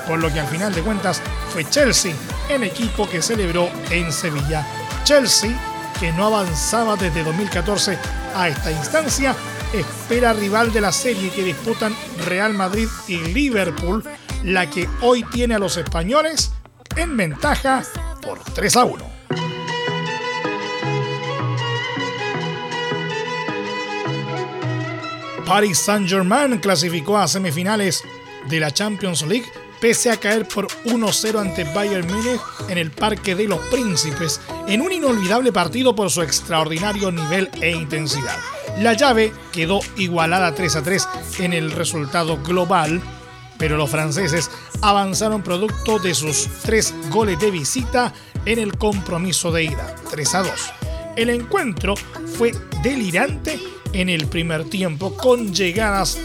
por 0.06 0.18
lo 0.20 0.32
que 0.32 0.40
al 0.40 0.46
final 0.46 0.74
de 0.74 0.82
cuentas 0.82 1.22
fue 1.52 1.64
Chelsea 1.68 2.14
el 2.48 2.64
equipo 2.64 3.08
que 3.08 3.22
celebró 3.22 3.70
en 3.90 4.12
Sevilla. 4.12 4.66
Chelsea 5.04 5.58
que 5.98 6.12
no 6.12 6.26
avanzaba 6.26 6.96
desde 6.96 7.22
2014 7.22 7.96
a 8.34 8.48
esta 8.48 8.72
instancia, 8.72 9.36
espera 9.72 10.32
rival 10.32 10.72
de 10.72 10.80
la 10.80 10.90
serie 10.90 11.30
que 11.30 11.44
disputan 11.44 11.94
Real 12.26 12.54
Madrid 12.54 12.88
y 13.06 13.18
Liverpool, 13.18 14.02
la 14.42 14.68
que 14.68 14.88
hoy 15.00 15.22
tiene 15.22 15.54
a 15.54 15.58
los 15.60 15.76
españoles 15.76 16.50
en 16.96 17.16
ventaja 17.16 17.84
por 18.20 18.40
3 18.40 18.76
a 18.76 18.84
1. 18.84 19.11
Paris 25.46 25.78
Saint-Germain 25.78 26.58
clasificó 26.58 27.18
a 27.18 27.28
semifinales 27.28 28.04
de 28.48 28.60
la 28.60 28.70
Champions 28.70 29.22
League 29.22 29.46
pese 29.80 30.10
a 30.10 30.16
caer 30.16 30.46
por 30.46 30.68
1-0 30.84 31.40
ante 31.40 31.64
Bayern 31.64 32.06
Múnich 32.06 32.40
en 32.68 32.78
el 32.78 32.92
Parque 32.92 33.34
de 33.34 33.48
los 33.48 33.58
Príncipes, 33.66 34.40
en 34.68 34.80
un 34.80 34.92
inolvidable 34.92 35.52
partido 35.52 35.92
por 35.94 36.08
su 36.08 36.22
extraordinario 36.22 37.10
nivel 37.10 37.50
e 37.60 37.72
intensidad. 37.72 38.36
La 38.78 38.92
llave 38.92 39.32
quedó 39.50 39.80
igualada 39.96 40.54
3-3 40.54 41.40
en 41.40 41.52
el 41.52 41.72
resultado 41.72 42.40
global, 42.42 43.02
pero 43.58 43.76
los 43.76 43.90
franceses 43.90 44.50
avanzaron 44.82 45.42
producto 45.42 45.98
de 45.98 46.14
sus 46.14 46.48
tres 46.62 46.94
goles 47.10 47.40
de 47.40 47.50
visita 47.50 48.12
en 48.46 48.60
el 48.60 48.78
compromiso 48.78 49.50
de 49.50 49.64
ida, 49.64 49.96
3-2. 50.12 50.50
El 51.16 51.28
encuentro 51.28 51.94
fue 52.38 52.52
delirante 52.84 53.60
en 53.92 54.08
el 54.08 54.26
primer 54.26 54.64
tiempo 54.64 55.16
con 55.16 55.54
llegadas 55.54 56.18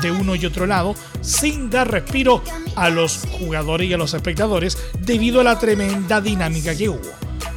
de 0.00 0.10
uno 0.10 0.34
y 0.34 0.46
otro 0.46 0.66
lado 0.66 0.94
sin 1.20 1.70
dar 1.70 1.90
respiro 1.90 2.42
a 2.76 2.90
los 2.90 3.22
jugadores 3.38 3.88
y 3.88 3.92
a 3.92 3.98
los 3.98 4.14
espectadores 4.14 4.78
debido 4.98 5.40
a 5.40 5.44
la 5.44 5.58
tremenda 5.58 6.20
dinámica 6.20 6.74
que 6.74 6.88
hubo. 6.88 7.00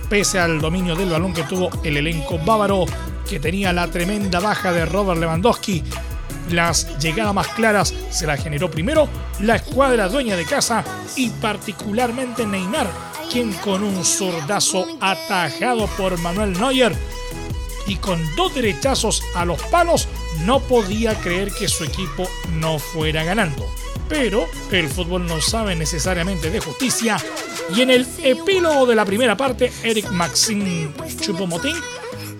Pese 0.09 0.39
al 0.39 0.61
dominio 0.61 0.95
del 0.95 1.09
balón 1.09 1.33
que 1.33 1.43
tuvo 1.43 1.69
el 1.83 1.97
elenco 1.97 2.37
bávaro, 2.37 2.85
que 3.27 3.39
tenía 3.39 3.73
la 3.73 3.87
tremenda 3.87 4.39
baja 4.39 4.71
de 4.71 4.85
Robert 4.85 5.19
Lewandowski, 5.19 5.83
las 6.51 6.99
llegadas 6.99 7.33
más 7.33 7.47
claras 7.49 7.93
se 8.11 8.27
las 8.27 8.43
generó 8.43 8.69
primero 8.69 9.07
la 9.39 9.55
escuadra 9.55 10.07
dueña 10.07 10.35
de 10.35 10.45
casa 10.45 10.83
y 11.15 11.29
particularmente 11.29 12.45
Neymar, 12.45 12.87
quien 13.31 13.51
con 13.53 13.83
un 13.83 14.05
zurdazo 14.05 14.85
atajado 15.01 15.87
por 15.97 16.19
Manuel 16.19 16.53
Neuer 16.53 16.95
y 17.87 17.95
con 17.97 18.23
dos 18.35 18.53
derechazos 18.55 19.23
a 19.35 19.45
los 19.45 19.61
palos 19.63 20.07
no 20.45 20.59
podía 20.59 21.15
creer 21.19 21.51
que 21.51 21.67
su 21.67 21.83
equipo 21.83 22.27
no 22.53 22.79
fuera 22.79 23.23
ganando. 23.23 23.65
Pero 24.09 24.47
el 24.71 24.87
fútbol 24.87 25.25
no 25.25 25.41
sabe 25.41 25.75
necesariamente 25.75 26.49
de 26.51 26.59
justicia 26.59 27.17
y 27.75 27.81
en 27.81 27.89
el 27.89 28.07
epílogo 28.23 28.85
de 28.85 28.95
la 28.95 29.05
primera 29.05 29.35
parte, 29.35 29.71
Eric 29.83 30.09
Maxim 30.11 30.93
Chupomotín 31.19 31.75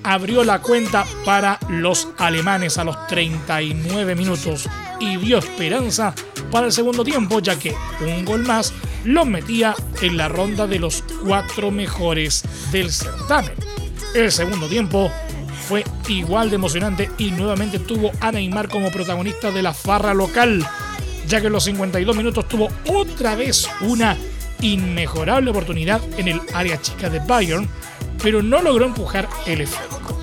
abrió 0.03 0.43
la 0.43 0.61
cuenta 0.61 1.03
para 1.25 1.59
los 1.67 2.07
alemanes 2.17 2.77
a 2.77 2.83
los 2.83 3.07
39 3.07 4.15
minutos 4.15 4.69
y 4.99 5.17
dio 5.17 5.39
esperanza 5.39 6.13
para 6.51 6.67
el 6.67 6.71
segundo 6.71 7.03
tiempo, 7.03 7.39
ya 7.39 7.57
que 7.57 7.75
un 8.01 8.23
gol 8.23 8.43
más 8.43 8.71
los 9.03 9.25
metía 9.25 9.75
en 10.01 10.17
la 10.17 10.27
ronda 10.27 10.67
de 10.67 10.79
los 10.79 11.03
cuatro 11.23 11.71
mejores 11.71 12.43
del 12.71 12.91
certamen. 12.91 13.53
El 14.13 14.31
segundo 14.31 14.67
tiempo 14.67 15.11
fue 15.67 15.83
igual 16.07 16.49
de 16.49 16.57
emocionante 16.57 17.09
y 17.17 17.31
nuevamente 17.31 17.79
tuvo 17.79 18.11
a 18.19 18.31
Neymar 18.31 18.69
como 18.69 18.91
protagonista 18.91 19.49
de 19.49 19.63
la 19.63 19.73
farra 19.73 20.13
local, 20.13 20.65
ya 21.27 21.41
que 21.41 21.47
en 21.47 21.53
los 21.53 21.63
52 21.63 22.15
minutos 22.15 22.47
tuvo 22.47 22.69
otra 22.87 23.35
vez 23.35 23.67
una 23.81 24.15
inmejorable 24.61 25.49
oportunidad 25.49 26.01
en 26.19 26.27
el 26.27 26.41
área 26.53 26.79
chica 26.79 27.09
de 27.09 27.19
Bayern, 27.19 27.67
pero 28.21 28.43
no 28.43 28.61
logró 28.61 28.85
empujar 28.85 29.27
el 29.47 29.61
efecto. 29.61 30.19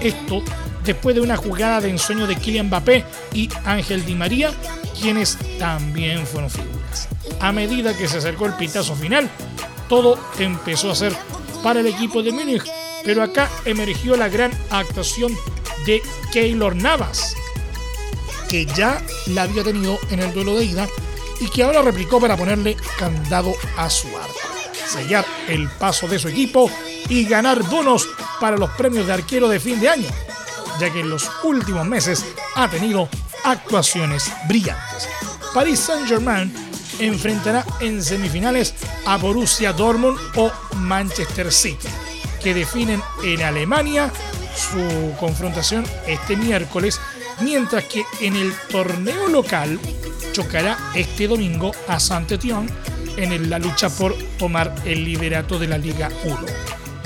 Esto 0.00 0.42
después 0.84 1.14
de 1.14 1.20
una 1.20 1.36
jugada 1.36 1.82
de 1.82 1.90
ensueño 1.90 2.26
de 2.26 2.36
Kylian 2.36 2.68
Mbappé 2.68 3.04
y 3.34 3.50
Ángel 3.64 4.06
Di 4.06 4.14
María, 4.14 4.52
quienes 4.98 5.36
también 5.58 6.26
fueron 6.26 6.48
figuras. 6.48 7.08
A 7.40 7.52
medida 7.52 7.94
que 7.94 8.08
se 8.08 8.18
acercó 8.18 8.46
el 8.46 8.54
pitazo 8.54 8.96
final, 8.96 9.28
todo 9.86 10.18
empezó 10.38 10.90
a 10.90 10.94
ser 10.94 11.14
para 11.62 11.80
el 11.80 11.86
equipo 11.88 12.22
de 12.22 12.32
Múnich, 12.32 12.64
pero 13.08 13.22
acá 13.22 13.48
emergió 13.64 14.18
la 14.18 14.28
gran 14.28 14.52
actuación 14.68 15.34
de 15.86 16.02
Keylor 16.30 16.76
Navas, 16.76 17.34
que 18.50 18.66
ya 18.66 19.02
la 19.28 19.44
había 19.44 19.64
tenido 19.64 19.98
en 20.10 20.18
el 20.18 20.34
duelo 20.34 20.58
de 20.58 20.66
ida 20.66 20.86
y 21.40 21.48
que 21.48 21.62
ahora 21.62 21.80
replicó 21.80 22.20
para 22.20 22.36
ponerle 22.36 22.76
candado 22.98 23.54
a 23.78 23.88
su 23.88 24.08
arco, 24.08 24.38
sellar 24.86 25.24
el 25.48 25.70
paso 25.70 26.06
de 26.06 26.18
su 26.18 26.28
equipo 26.28 26.70
y 27.08 27.24
ganar 27.24 27.62
bonos 27.62 28.06
para 28.42 28.58
los 28.58 28.68
premios 28.72 29.06
de 29.06 29.14
arquero 29.14 29.48
de 29.48 29.58
fin 29.58 29.80
de 29.80 29.88
año, 29.88 30.08
ya 30.78 30.92
que 30.92 31.00
en 31.00 31.08
los 31.08 31.30
últimos 31.44 31.86
meses 31.86 32.26
ha 32.56 32.68
tenido 32.68 33.08
actuaciones 33.42 34.30
brillantes. 34.46 35.08
Paris 35.54 35.80
Saint-Germain 35.80 36.52
enfrentará 36.98 37.64
en 37.80 38.04
semifinales 38.04 38.74
a 39.06 39.16
Borussia 39.16 39.72
Dortmund 39.72 40.18
o 40.36 40.52
Manchester 40.74 41.50
City 41.50 41.88
definen 42.54 43.02
en 43.24 43.42
Alemania 43.42 44.12
su 44.54 45.14
confrontación 45.18 45.84
este 46.06 46.36
miércoles, 46.36 47.00
mientras 47.40 47.84
que 47.84 48.04
en 48.20 48.36
el 48.36 48.52
torneo 48.70 49.28
local 49.28 49.78
chocará 50.32 50.78
este 50.94 51.28
domingo 51.28 51.72
a 51.86 52.00
Saint-Étienne 52.00 52.68
en 53.16 53.50
la 53.50 53.58
lucha 53.58 53.88
por 53.88 54.14
tomar 54.38 54.74
el 54.84 55.04
liderato 55.04 55.58
de 55.58 55.68
la 55.68 55.78
Liga 55.78 56.08
1. 56.24 56.38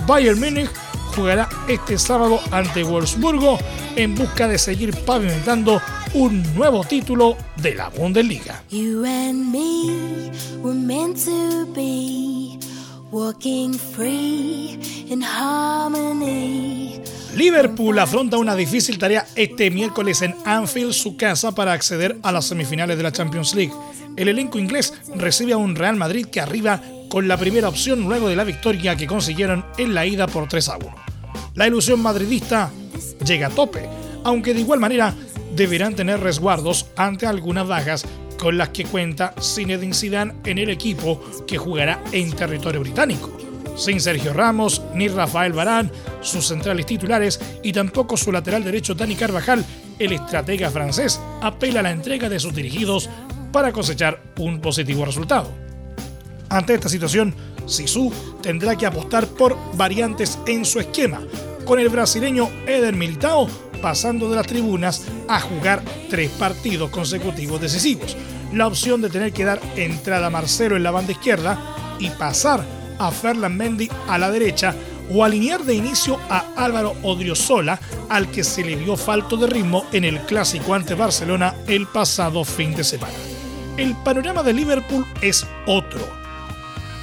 Bayern 0.07 0.39
Múnich 0.39 0.71
jugará 1.15 1.49
este 1.69 1.99
sábado 1.99 2.41
ante 2.51 2.83
Wolfsburgo 2.83 3.59
en 3.97 4.15
busca 4.15 4.49
de 4.49 4.59
seguir 4.59 4.97
pavimentando 5.05 5.81
un 6.15 6.43
nuevo 6.55 6.85
título 6.85 7.37
de 7.57 7.75
la 7.75 7.89
Bundesliga. 7.89 8.63
Liverpool 17.37 17.99
afronta 17.99 18.39
una 18.39 18.57
difícil 18.57 18.97
tarea 18.97 19.27
este 19.35 19.71
miércoles 19.71 20.23
en 20.23 20.35
Anfield, 20.47 20.95
su 20.95 21.19
casa, 21.19 21.53
para 21.53 21.75
acceder 21.75 22.17
a 22.23 22.33
las 22.33 22.47
semifinales 22.47 22.97
de 22.97 23.03
la 23.03 23.13
Champions 23.13 23.55
League. 23.55 23.75
El 24.17 24.29
elenco 24.29 24.59
inglés 24.59 24.95
recibe 25.15 25.53
a 25.53 25.59
un 25.59 25.77
Real 25.77 25.97
Madrid 25.97 26.29
que 26.29 26.41
arriba 26.41 26.81
con 27.11 27.29
la 27.29 27.37
primera 27.37 27.69
opción 27.69 28.01
luego 28.05 28.31
de 28.31 28.37
la 28.37 28.45
victoria 28.45 28.97
que 28.97 29.07
consiguieron 29.07 29.67
en 29.77 29.93
la 29.93 30.07
ida 30.07 30.27
por 30.27 30.49
3 30.49 30.69
a 30.71 30.79
1. 30.79 30.95
La 31.55 31.67
ilusión 31.67 32.01
madridista 32.01 32.71
llega 33.27 33.49
a 33.49 33.51
tope, 33.51 33.91
aunque 34.25 34.55
de 34.55 34.61
igual 34.61 34.81
manera 34.81 35.15
deberán 35.55 35.95
tener 35.95 36.19
resguardos 36.21 36.87
ante 36.97 37.27
algunas 37.27 37.69
bajas 37.69 38.07
con 38.43 38.59
las 38.59 38.71
que 38.71 38.85
cuenta 38.85 39.35
Zinedine 39.41 39.95
Zidane 39.95 40.35
en 40.45 40.59
el 40.59 40.69
equipo 40.69 41.23
que 41.47 41.59
jugará 41.59 42.03
en 42.11 42.33
territorio 42.33 42.81
británico. 42.81 43.31
Sin 43.77 44.01
Sergio 44.01 44.33
Ramos 44.33 44.83
ni 44.97 45.07
Rafael 45.07 45.53
Barán, 45.53 45.93
sus 46.23 46.49
centrales 46.49 46.87
titulares 46.87 47.39
y 47.63 47.73
tampoco 47.73 48.17
su 48.17 48.33
lateral 48.33 48.65
derecho 48.65 48.97
Dani 48.97 49.15
Carvajal, 49.15 49.65
el 49.97 50.11
estratega 50.11 50.73
francés 50.73 51.21
apela 51.41 51.79
a 51.79 51.83
la 51.85 51.93
entrega 51.93 52.29
de 52.29 52.41
sus 52.41 52.53
dirigidos 52.53 53.09
para 53.53 53.71
cosechar 53.71 54.21
un 54.41 54.61
positivo 54.61 55.05
resultado. 55.05 55.53
Ante 56.49 56.75
esta 56.75 56.89
situación, 56.89 57.37
Sisu 57.67 58.13
tendrá 58.43 58.75
que 58.75 58.87
apostar 58.87 59.29
por 59.29 59.57
variantes 59.77 60.37
en 60.49 60.65
su 60.65 60.81
esquema, 60.81 61.21
con 61.65 61.79
el 61.79 61.91
brasileño 61.91 62.51
Eder 62.67 62.97
Militao 62.97 63.47
pasando 63.83 64.31
de 64.31 64.37
las 64.37 64.47
tribunas 64.47 65.05
a 65.29 65.41
jugar 65.41 65.83
tres 66.09 66.31
partidos 66.31 66.89
consecutivos 66.89 67.61
decisivos. 67.61 68.17
La 68.55 68.67
opción 68.67 69.03
de 69.03 69.11
tener 69.11 69.33
que 69.33 69.45
dar 69.45 69.61
entrada 69.77 70.29
a 70.29 70.31
Marcelo 70.31 70.77
en 70.77 70.83
la 70.83 70.91
banda 70.91 71.13
izquierda 71.13 71.59
y 71.99 72.09
pasar 72.11 72.65
a 72.99 73.11
Ferland 73.11 73.57
Mendy 73.57 73.91
a 74.09 74.17
la 74.17 74.31
derecha 74.31 74.75
o 75.11 75.25
alinear 75.25 75.63
de 75.65 75.75
inicio 75.75 76.19
a 76.31 76.45
Álvaro 76.57 76.95
Odriozola, 77.03 77.79
al 78.09 78.31
que 78.31 78.45
se 78.45 78.65
le 78.65 78.77
vio 78.77 78.97
falto 78.97 79.37
de 79.37 79.47
ritmo 79.47 79.85
en 79.93 80.05
el 80.05 80.21
clásico 80.21 80.75
ante 80.75 80.95
Barcelona 80.95 81.55
el 81.67 81.87
pasado 81.87 82.45
fin 82.45 82.75
de 82.75 82.85
semana. 82.85 83.13
El 83.77 83.95
panorama 83.97 84.43
de 84.43 84.53
Liverpool 84.53 85.07
es 85.21 85.47
otro. 85.67 86.01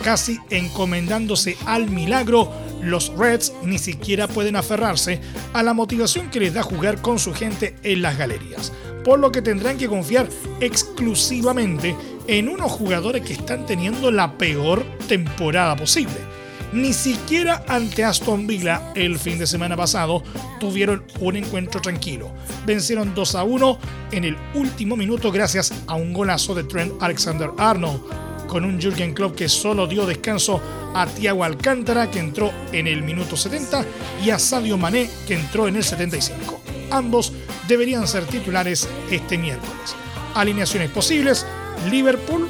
Casi 0.03 0.39
encomendándose 0.49 1.57
al 1.65 1.89
milagro, 1.89 2.51
los 2.81 3.11
Reds 3.17 3.53
ni 3.63 3.77
siquiera 3.77 4.27
pueden 4.27 4.55
aferrarse 4.55 5.19
a 5.53 5.63
la 5.63 5.73
motivación 5.73 6.29
que 6.29 6.39
les 6.39 6.53
da 6.53 6.63
jugar 6.63 7.01
con 7.01 7.19
su 7.19 7.33
gente 7.33 7.75
en 7.83 8.01
las 8.01 8.17
galerías, 8.17 8.71
por 9.03 9.19
lo 9.19 9.31
que 9.31 9.41
tendrán 9.41 9.77
que 9.77 9.87
confiar 9.87 10.27
exclusivamente 10.59 11.95
en 12.27 12.49
unos 12.49 12.71
jugadores 12.71 13.23
que 13.23 13.33
están 13.33 13.65
teniendo 13.65 14.11
la 14.11 14.37
peor 14.37 14.85
temporada 15.07 15.75
posible. 15.75 16.29
Ni 16.71 16.93
siquiera 16.93 17.63
ante 17.67 18.03
Aston 18.03 18.45
Villa 18.45 18.91
el 18.93 19.17
fin 19.17 19.39
de 19.39 19.47
semana 19.47 19.75
pasado 19.75 20.21
tuvieron 20.59 21.03
un 21.19 21.35
encuentro 21.35 21.81
tranquilo. 21.81 22.31
Vencieron 22.67 23.15
2 23.15 23.35
a 23.35 23.43
1 23.43 23.79
en 24.11 24.23
el 24.23 24.37
último 24.53 24.95
minuto 24.95 25.31
gracias 25.31 25.73
a 25.87 25.95
un 25.95 26.13
golazo 26.13 26.53
de 26.53 26.63
Trent 26.63 26.93
Alexander 27.01 27.49
Arnold 27.57 28.01
con 28.47 28.65
un 28.65 28.79
Jürgen 28.79 29.13
Klopp 29.13 29.35
que 29.35 29.49
solo 29.49 29.87
dio 29.87 30.05
descanso 30.05 30.61
a 30.93 31.05
Thiago 31.05 31.43
Alcántara, 31.43 32.09
que 32.09 32.19
entró 32.19 32.51
en 32.71 32.87
el 32.87 33.03
minuto 33.03 33.37
70, 33.37 33.85
y 34.23 34.29
a 34.29 34.39
Sadio 34.39 34.77
Mané, 34.77 35.09
que 35.27 35.35
entró 35.35 35.67
en 35.67 35.75
el 35.75 35.83
75. 35.83 36.61
Ambos 36.91 37.33
deberían 37.67 38.07
ser 38.07 38.25
titulares 38.25 38.87
este 39.09 39.37
miércoles. 39.37 39.95
Alineaciones 40.35 40.89
posibles: 40.89 41.45
Liverpool 41.89 42.49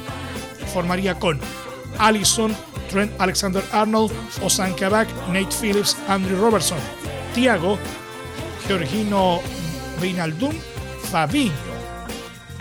formaría 0.72 1.18
con 1.18 1.38
Allison, 1.98 2.56
Trent 2.90 3.12
Alexander 3.20 3.62
Arnold, 3.72 4.12
Ozan 4.42 4.74
Kabak, 4.74 5.08
Nate 5.28 5.54
Phillips, 5.60 5.96
Andrew 6.08 6.40
Robertson, 6.40 6.78
Thiago, 7.34 7.78
Georgino 8.66 9.40
Vinaldum, 10.00 10.54
Fabinho, 11.10 11.52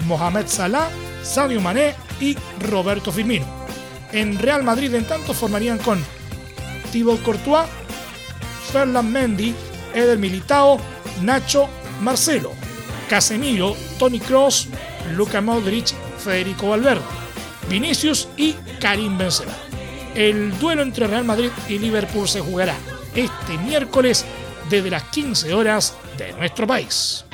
Mohamed 0.06 0.48
Salah 0.48 0.90
Sadio 1.24 1.62
Mané 1.62 1.96
y 2.20 2.36
Roberto 2.60 3.12
Firmino. 3.12 3.59
En 4.12 4.40
Real 4.40 4.64
Madrid, 4.64 4.94
en 4.96 5.06
tanto, 5.06 5.34
formarían 5.34 5.78
con 5.78 6.04
Thibaut 6.92 7.22
Courtois, 7.22 7.68
Ferland 8.72 9.10
Mendy, 9.10 9.54
Eder 9.94 10.18
Militao, 10.18 10.80
Nacho, 11.22 11.70
Marcelo, 12.02 12.52
Casemiro, 13.10 13.76
Tony 13.98 14.20
Cross, 14.20 14.68
Luka 15.16 15.42
Modric, 15.42 15.94
Federico 16.24 16.70
Valverde, 16.70 17.04
Vinicius 17.70 18.28
y 18.38 18.54
Karim 18.80 19.18
Benzema. 19.18 19.54
El 20.16 20.58
duelo 20.60 20.82
entre 20.82 21.08
Real 21.08 21.24
Madrid 21.24 21.52
y 21.68 21.78
Liverpool 21.78 22.28
se 22.28 22.42
jugará 22.42 22.76
este 23.16 23.58
miércoles 23.60 24.26
desde 24.70 24.90
las 24.90 25.04
15 25.04 25.54
horas 25.54 25.96
de 26.18 26.34
nuestro 26.34 26.68
país. 26.68 27.26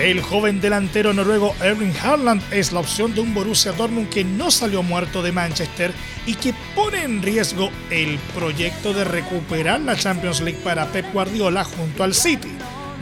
El 0.00 0.22
joven 0.22 0.62
delantero 0.62 1.12
noruego 1.12 1.54
Erling 1.62 1.92
Haaland 2.02 2.42
es 2.54 2.72
la 2.72 2.80
opción 2.80 3.14
de 3.14 3.20
un 3.20 3.34
Borussia 3.34 3.72
Dortmund 3.72 4.08
que 4.08 4.24
no 4.24 4.50
salió 4.50 4.82
muerto 4.82 5.22
de 5.22 5.30
Manchester 5.30 5.92
y 6.24 6.36
que 6.36 6.54
pone 6.74 7.02
en 7.02 7.22
riesgo 7.22 7.68
el 7.90 8.18
proyecto 8.34 8.94
de 8.94 9.04
recuperar 9.04 9.78
la 9.82 9.96
Champions 9.96 10.40
League 10.40 10.60
para 10.64 10.86
Pep 10.86 11.12
Guardiola 11.12 11.64
junto 11.64 12.02
al 12.02 12.14
City. 12.14 12.48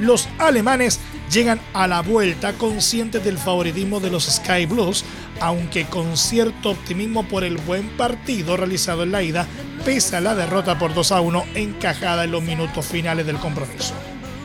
Los 0.01 0.29
alemanes 0.39 0.99
llegan 1.31 1.61
a 1.73 1.87
la 1.87 2.03
vuelta 2.03 2.55
conscientes 2.55 3.25
del 3.25 3.39
favoritismo 3.39 4.01
de 4.01 4.11
los 4.11 4.25
Sky 4.25 4.67
Blues, 4.67 5.05
aunque 5.39 5.85
con 5.85 6.17
cierto 6.17 6.71
optimismo 6.71 7.29
por 7.29 7.45
el 7.45 7.59
buen 7.59 7.91
partido 7.91 8.57
realizado 8.57 9.05
en 9.05 9.13
la 9.13 9.23
ida, 9.23 9.47
pese 9.85 10.17
a 10.17 10.21
la 10.21 10.35
derrota 10.35 10.81
por 10.81 10.95
2 10.95 11.13
a 11.13 11.21
1 11.21 11.45
encajada 11.55 12.25
en 12.25 12.33
los 12.33 12.43
minutos 12.43 12.85
finales 12.85 13.25
del 13.25 13.39
compromiso. 13.39 13.95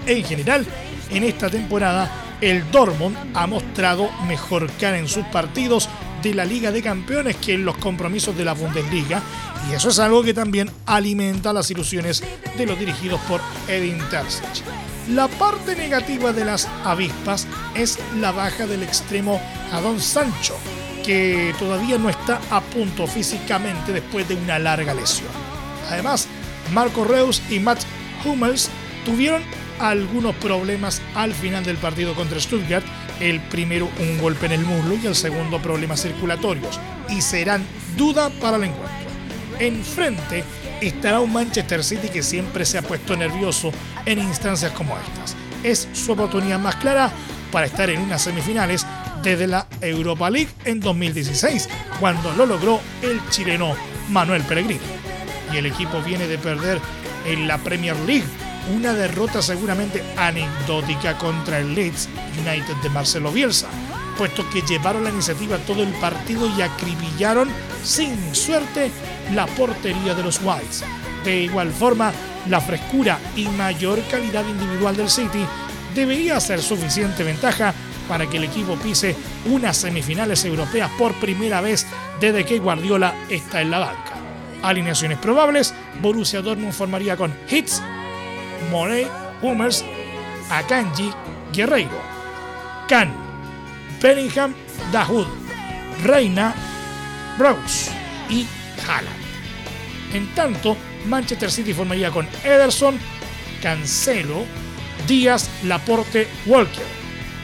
En 0.06 0.24
general, 0.24 0.68
en 1.14 1.24
esta 1.24 1.50
temporada, 1.50 2.10
el 2.42 2.70
Dortmund 2.72 3.16
ha 3.34 3.48
mostrado 3.48 4.10
mejor 4.28 4.70
cara 4.74 4.98
en 4.98 5.08
sus 5.08 5.26
partidos 5.26 5.90
de 6.22 6.34
la 6.34 6.46
Liga 6.46 6.72
de 6.72 6.82
Campeones 6.82 7.36
que 7.38 7.54
en 7.54 7.66
los 7.66 7.78
compromisos 7.78 8.36
de 8.36 8.46
la 8.46 8.54
Bundesliga 8.54 9.22
y 9.70 9.74
eso 9.74 9.90
es 9.90 10.00
algo 10.00 10.24
que 10.24 10.34
también 10.34 10.70
alimenta 10.86 11.54
las 11.54 11.72
ilusiones 11.72 12.24
de 12.58 12.66
los 12.66 12.78
dirigidos 12.78 13.20
por 13.22 13.40
Edin 13.68 13.98
Terzic. 14.10 14.64
La 15.10 15.28
parte 15.28 15.76
negativa 15.76 16.34
de 16.34 16.46
las 16.46 16.68
avispas 16.84 17.48
es 17.76 17.98
la 18.20 18.32
baja 18.32 18.68
del 18.68 18.84
extremo 18.84 19.42
Adon 19.72 20.00
Sancho, 20.00 20.56
que 21.06 21.54
todavía 21.60 21.98
no 21.98 22.10
está 22.10 22.40
a 22.50 22.62
punto 22.62 23.08
físicamente 23.08 23.92
después 23.92 24.28
de 24.28 24.36
una 24.36 24.60
larga 24.60 24.94
lesión. 24.94 25.32
Además, 25.90 26.28
Marco 26.74 27.04
Reus 27.04 27.42
y 27.50 27.60
Matt 27.60 27.82
Hummels 28.26 28.70
tuvieron 29.06 29.44
algunos 29.80 30.36
problemas 30.36 31.02
al 31.16 31.34
final 31.34 31.64
del 31.64 31.78
partido 31.78 32.14
contra 32.16 32.40
Stuttgart. 32.40 32.86
El 33.20 33.40
primero 33.42 33.90
un 34.00 34.20
golpe 34.20 34.46
en 34.46 34.54
el 34.54 34.66
muslo 34.66 34.96
y 34.96 35.08
el 35.08 35.16
segundo 35.16 35.62
problemas 35.62 36.02
circulatorios. 36.02 36.80
Y 37.10 37.22
serán 37.22 37.64
duda 37.98 38.30
para 38.42 38.58
el 38.58 38.66
encuentro. 38.66 38.94
Enfrente 39.60 40.44
estará 40.82 41.20
un 41.20 41.32
Manchester 41.32 41.84
City 41.84 42.10
que 42.10 42.24
siempre 42.24 42.66
se 42.66 42.78
ha 42.78 42.82
puesto 42.82 43.16
nervioso 43.16 43.72
en 44.06 44.20
instancias 44.20 44.72
como 44.72 44.98
estas. 44.98 45.36
Es 45.64 45.88
su 45.94 46.12
oportunidad 46.12 46.60
más 46.60 46.76
clara 46.76 47.12
para 47.52 47.68
estar 47.68 47.90
en 47.90 48.02
unas 48.02 48.24
semifinales 48.24 48.86
desde 49.22 49.48
la 49.48 49.68
Europa 49.80 50.30
League 50.30 50.50
en 50.66 50.80
2016, 50.80 51.70
cuando 52.00 52.34
lo 52.34 52.46
logró 52.46 52.82
el 53.02 53.22
chileno 53.30 53.76
Manuel 54.10 54.42
Pellegrini. 54.44 54.82
Y 55.54 55.58
el 55.58 55.68
equipo 55.68 56.02
viene 56.02 56.28
de 56.28 56.38
perder 56.38 56.82
en 57.26 57.48
la 57.48 57.58
Premier 57.58 57.96
League 58.02 58.26
una 58.72 58.94
derrota 58.94 59.42
seguramente 59.42 60.04
anecdótica 60.18 61.18
contra 61.18 61.60
el 61.60 61.76
Leeds 61.76 62.10
United 62.40 62.76
de 62.82 62.90
Marcelo 62.90 63.32
Bielsa, 63.32 63.68
puesto 64.18 64.50
que 64.50 64.62
llevaron 64.62 65.04
la 65.04 65.10
iniciativa 65.10 65.58
todo 65.60 65.84
el 65.84 65.94
partido 65.94 66.50
y 66.58 66.62
acribillaron 66.62 67.50
sin 67.84 68.34
suerte 68.34 68.92
la 69.34 69.46
portería 69.48 70.14
de 70.14 70.24
los 70.24 70.40
Whites. 70.42 70.84
De 71.24 71.42
igual 71.42 71.72
forma, 71.72 72.12
la 72.50 72.60
frescura 72.60 73.20
y 73.36 73.48
mayor 73.48 74.02
calidad 74.10 74.46
individual 74.48 74.96
del 74.96 75.10
City 75.10 75.46
debería 75.96 76.40
ser 76.40 76.62
suficiente 76.62 77.24
ventaja 77.24 77.74
para 78.08 78.30
que 78.30 78.38
el 78.38 78.44
equipo 78.44 78.76
pise 78.76 79.16
unas 79.46 79.78
semifinales 79.78 80.44
europeas 80.46 80.92
por 80.98 81.14
primera 81.16 81.62
vez 81.62 81.86
desde 82.20 82.46
que 82.46 82.60
Guardiola 82.60 83.16
está 83.30 83.62
en 83.62 83.72
la 83.72 83.80
banca. 83.80 84.14
Alineaciones 84.62 85.18
probables, 85.18 85.74
Borussia 86.02 86.42
Dortmund 86.42 86.74
formaría 86.74 87.18
con 87.18 87.34
Hits, 87.50 87.82
Morey, 88.70 89.08
Hummers, 89.42 89.84
Akanji, 90.50 91.12
Guerreiro, 91.52 92.02
Khan, 92.88 93.12
Bellingham, 94.02 94.54
Dahoud, 94.92 95.28
Reina, 96.04 96.54
Brooks 97.38 97.92
y 98.30 98.46
Haaland. 98.86 99.24
En 100.14 100.28
tanto, 100.36 100.78
Manchester 101.06 101.52
City 101.52 101.74
formaría 101.74 102.12
con 102.12 102.28
Ederson, 102.44 103.00
Cancelo, 103.62 104.46
Díaz, 105.08 105.50
Laporte, 105.64 106.28
Walker, 106.46 106.86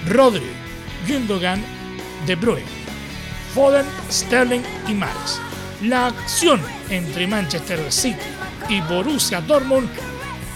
Rodri, 0.07 0.49
Gundogan, 1.07 1.63
De 2.25 2.35
Bruyne, 2.35 2.65
Foden, 3.53 3.85
Sterling 4.11 4.61
y 4.87 4.93
Mares. 4.93 5.41
La 5.81 6.07
acción 6.07 6.61
entre 6.89 7.25
Manchester 7.25 7.91
City 7.91 8.19
y 8.67 8.81
Borussia 8.81 9.41
Dortmund 9.41 9.89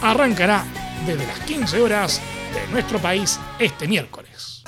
arrancará 0.03 0.65
desde 1.07 1.25
las 1.25 1.39
15 1.39 1.81
horas 1.81 2.21
de 2.53 2.71
nuestro 2.71 2.99
país 2.99 3.39
este 3.57 3.87
miércoles. 3.87 4.63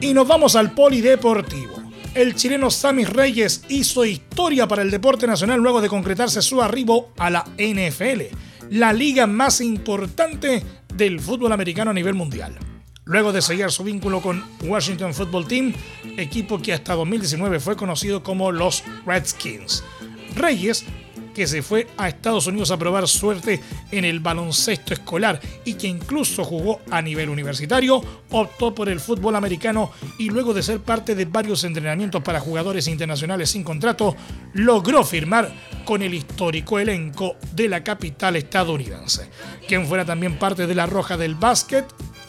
Y 0.00 0.12
nos 0.12 0.26
vamos 0.26 0.56
al 0.56 0.72
polideportivo. 0.72 1.74
El 2.14 2.34
chileno 2.34 2.70
Sammy 2.70 3.04
Reyes 3.04 3.64
hizo 3.68 4.04
historia 4.04 4.66
para 4.66 4.82
el 4.82 4.90
deporte 4.90 5.26
nacional 5.26 5.60
luego 5.60 5.80
de 5.80 5.88
concretarse 5.88 6.42
su 6.42 6.62
arribo 6.62 7.12
a 7.18 7.28
la 7.30 7.44
NFL, 7.58 8.22
la 8.70 8.92
liga 8.92 9.26
más 9.26 9.60
importante 9.60 10.62
del 10.94 11.20
fútbol 11.20 11.52
americano 11.52 11.90
a 11.90 11.94
nivel 11.94 12.14
mundial 12.14 12.56
luego 13.04 13.32
de 13.32 13.42
sellar 13.42 13.70
su 13.70 13.84
vínculo 13.84 14.20
con 14.20 14.42
Washington 14.62 15.14
Football 15.14 15.46
Team, 15.46 15.74
equipo 16.16 16.60
que 16.60 16.72
hasta 16.72 16.94
2019 16.94 17.60
fue 17.60 17.76
conocido 17.76 18.22
como 18.22 18.50
los 18.52 18.82
Redskins. 19.06 19.84
Reyes, 20.36 20.84
que 21.34 21.46
se 21.46 21.62
fue 21.62 21.88
a 21.96 22.08
Estados 22.08 22.46
Unidos 22.46 22.70
a 22.70 22.78
probar 22.78 23.08
suerte 23.08 23.60
en 23.90 24.04
el 24.04 24.20
baloncesto 24.20 24.94
escolar 24.94 25.40
y 25.64 25.74
que 25.74 25.88
incluso 25.88 26.44
jugó 26.44 26.80
a 26.90 27.02
nivel 27.02 27.28
universitario, 27.28 28.02
optó 28.30 28.74
por 28.74 28.88
el 28.88 29.00
fútbol 29.00 29.36
americano 29.36 29.90
y 30.18 30.30
luego 30.30 30.54
de 30.54 30.62
ser 30.62 30.80
parte 30.80 31.14
de 31.14 31.24
varios 31.24 31.64
entrenamientos 31.64 32.22
para 32.22 32.40
jugadores 32.40 32.86
internacionales 32.86 33.50
sin 33.50 33.64
contrato, 33.64 34.16
logró 34.54 35.04
firmar 35.04 35.52
con 35.84 36.02
el 36.02 36.14
histórico 36.14 36.78
elenco 36.78 37.36
de 37.52 37.68
la 37.68 37.82
capital 37.82 38.36
estadounidense, 38.36 39.28
quien 39.66 39.86
fuera 39.86 40.04
también 40.04 40.38
parte 40.38 40.66
de 40.66 40.74
la 40.74 40.86
Roja 40.86 41.16
del 41.16 41.34
Básquet 41.34 41.84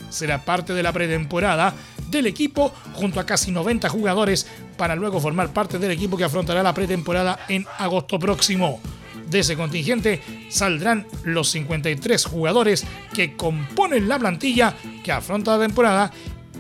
será 0.10 0.44
parte 0.44 0.74
de 0.74 0.84
la 0.84 0.94
pretemporada 0.94 1.74
del 2.10 2.28
equipo 2.28 2.74
junto 2.94 3.20
a 3.20 3.26
casi 3.26 3.52
90 3.52 3.90
jugadores 3.90 4.48
para 4.78 4.96
luego 4.96 5.20
formar 5.20 5.54
parte 5.54 5.80
del 5.80 5.92
equipo 5.92 6.18
que 6.18 6.24
afrontará 6.24 6.64
la 6.64 6.74
pretemporada 6.74 7.40
en 7.48 7.66
agosto 7.78 8.20
próximo. 8.20 8.80
De 9.30 9.40
ese 9.40 9.56
contingente 9.56 10.22
saldrán 10.50 11.08
los 11.24 11.50
53 11.50 12.26
jugadores 12.26 12.86
que 13.14 13.36
componen 13.36 14.08
la 14.08 14.20
plantilla 14.20 14.76
que 15.04 15.12
afronta 15.12 15.58
la 15.58 15.66
temporada 15.66 16.12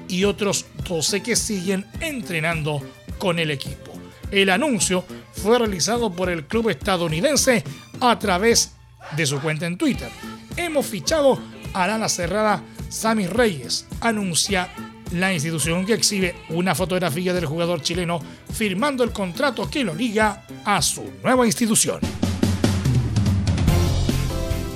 y 0.07 0.23
otros 0.23 0.65
12 0.87 1.21
que 1.21 1.35
siguen 1.35 1.85
entrenando 1.99 2.81
con 3.17 3.39
el 3.39 3.51
equipo. 3.51 3.93
El 4.31 4.49
anuncio 4.49 5.05
fue 5.33 5.59
realizado 5.59 6.11
por 6.11 6.29
el 6.29 6.45
club 6.45 6.69
estadounidense 6.69 7.63
a 8.01 8.17
través 8.17 8.75
de 9.15 9.25
su 9.25 9.39
cuenta 9.39 9.67
en 9.67 9.77
Twitter. 9.77 10.09
Hemos 10.57 10.85
fichado 10.87 11.39
a 11.73 11.87
Lana 11.87 12.09
Cerrada 12.09 12.63
Sammy 12.89 13.27
Reyes 13.27 13.85
anuncia 14.01 14.69
la 15.11 15.33
institución 15.33 15.85
que 15.85 15.93
exhibe 15.93 16.35
una 16.49 16.75
fotografía 16.75 17.33
del 17.33 17.45
jugador 17.45 17.81
chileno 17.81 18.19
firmando 18.53 19.03
el 19.03 19.11
contrato 19.11 19.69
que 19.69 19.83
lo 19.83 19.93
liga 19.93 20.43
a 20.63 20.81
su 20.81 21.03
nueva 21.23 21.45
institución. 21.45 21.99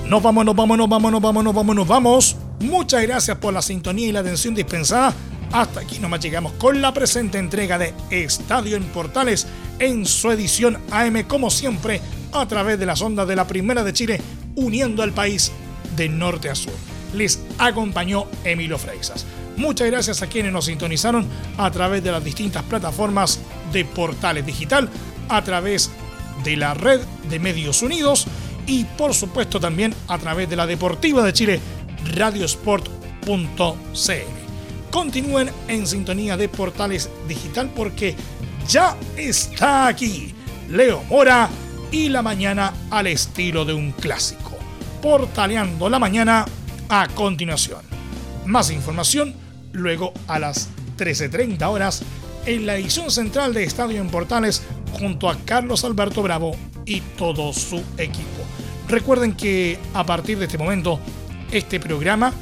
Nos 0.06 0.22
vamos, 0.22 0.44
nos 0.44 0.56
vamos, 0.56 0.78
nos 0.78 0.88
vamos, 0.88 1.12
nos 1.12 1.22
vamos, 1.22 1.44
nos 1.44 1.54
vamos, 1.54 1.76
nos 1.76 1.88
vamos. 1.88 2.36
Muchas 2.60 3.02
gracias 3.02 3.36
por 3.38 3.54
la 3.54 3.62
sintonía 3.62 4.08
y 4.08 4.12
la 4.12 4.20
atención 4.20 4.54
dispensada. 4.54 5.14
Hasta 5.52 5.80
aquí 5.80 5.98
nomás 5.98 6.20
llegamos 6.20 6.52
con 6.52 6.80
la 6.80 6.92
presente 6.92 7.38
entrega 7.38 7.78
de 7.78 7.94
Estadio 8.10 8.76
en 8.76 8.84
Portales 8.84 9.46
en 9.78 10.06
su 10.06 10.30
edición 10.30 10.78
AM, 10.90 11.24
como 11.24 11.50
siempre, 11.50 12.00
a 12.32 12.46
través 12.46 12.78
de 12.78 12.86
las 12.86 13.00
ondas 13.02 13.26
de 13.26 13.36
la 13.36 13.46
Primera 13.46 13.82
de 13.82 13.92
Chile, 13.92 14.20
uniendo 14.56 15.02
al 15.02 15.12
país 15.12 15.50
de 15.96 16.08
norte 16.08 16.50
a 16.50 16.54
sur 16.54 16.74
les 17.14 17.40
acompañó 17.58 18.26
Emilio 18.44 18.78
Freixas. 18.78 19.26
Muchas 19.60 19.88
gracias 19.88 20.22
a 20.22 20.26
quienes 20.26 20.52
nos 20.52 20.64
sintonizaron 20.64 21.26
a 21.58 21.70
través 21.70 22.02
de 22.02 22.10
las 22.10 22.24
distintas 22.24 22.62
plataformas 22.62 23.40
de 23.70 23.84
Portales 23.84 24.46
Digital, 24.46 24.88
a 25.28 25.44
través 25.44 25.90
de 26.42 26.56
la 26.56 26.72
red 26.72 27.00
de 27.28 27.38
Medios 27.38 27.82
Unidos 27.82 28.24
y 28.66 28.84
por 28.84 29.12
supuesto 29.12 29.60
también 29.60 29.94
a 30.08 30.16
través 30.16 30.48
de 30.48 30.56
la 30.56 30.66
Deportiva 30.66 31.22
de 31.22 31.34
Chile, 31.34 31.60
radiosport.cl. 32.14 32.90
Continúen 34.90 35.50
en 35.68 35.86
sintonía 35.86 36.38
de 36.38 36.48
Portales 36.48 37.10
Digital 37.28 37.70
porque 37.76 38.16
ya 38.66 38.96
está 39.14 39.88
aquí 39.88 40.34
Leo 40.70 41.02
Mora 41.02 41.50
y 41.92 42.08
la 42.08 42.22
mañana 42.22 42.72
al 42.90 43.08
estilo 43.08 43.66
de 43.66 43.74
un 43.74 43.92
clásico. 43.92 44.56
Portaleando 45.02 45.90
la 45.90 45.98
mañana 45.98 46.46
a 46.88 47.08
continuación. 47.08 47.82
Más 48.46 48.70
información 48.70 49.49
luego 49.72 50.12
a 50.26 50.38
las 50.38 50.68
13.30 50.98 51.62
horas 51.68 52.02
en 52.46 52.66
la 52.66 52.76
edición 52.76 53.10
central 53.10 53.52
de 53.54 53.64
Estadio 53.64 54.00
en 54.00 54.08
Portales 54.08 54.62
junto 54.92 55.28
a 55.28 55.36
Carlos 55.44 55.84
Alberto 55.84 56.22
Bravo 56.22 56.52
y 56.84 57.00
todo 57.00 57.52
su 57.52 57.82
equipo. 57.98 58.44
Recuerden 58.88 59.34
que 59.34 59.78
a 59.94 60.04
partir 60.04 60.38
de 60.38 60.44
este 60.46 60.58
momento 60.58 60.98
este 61.52 61.78
programa 61.80 62.32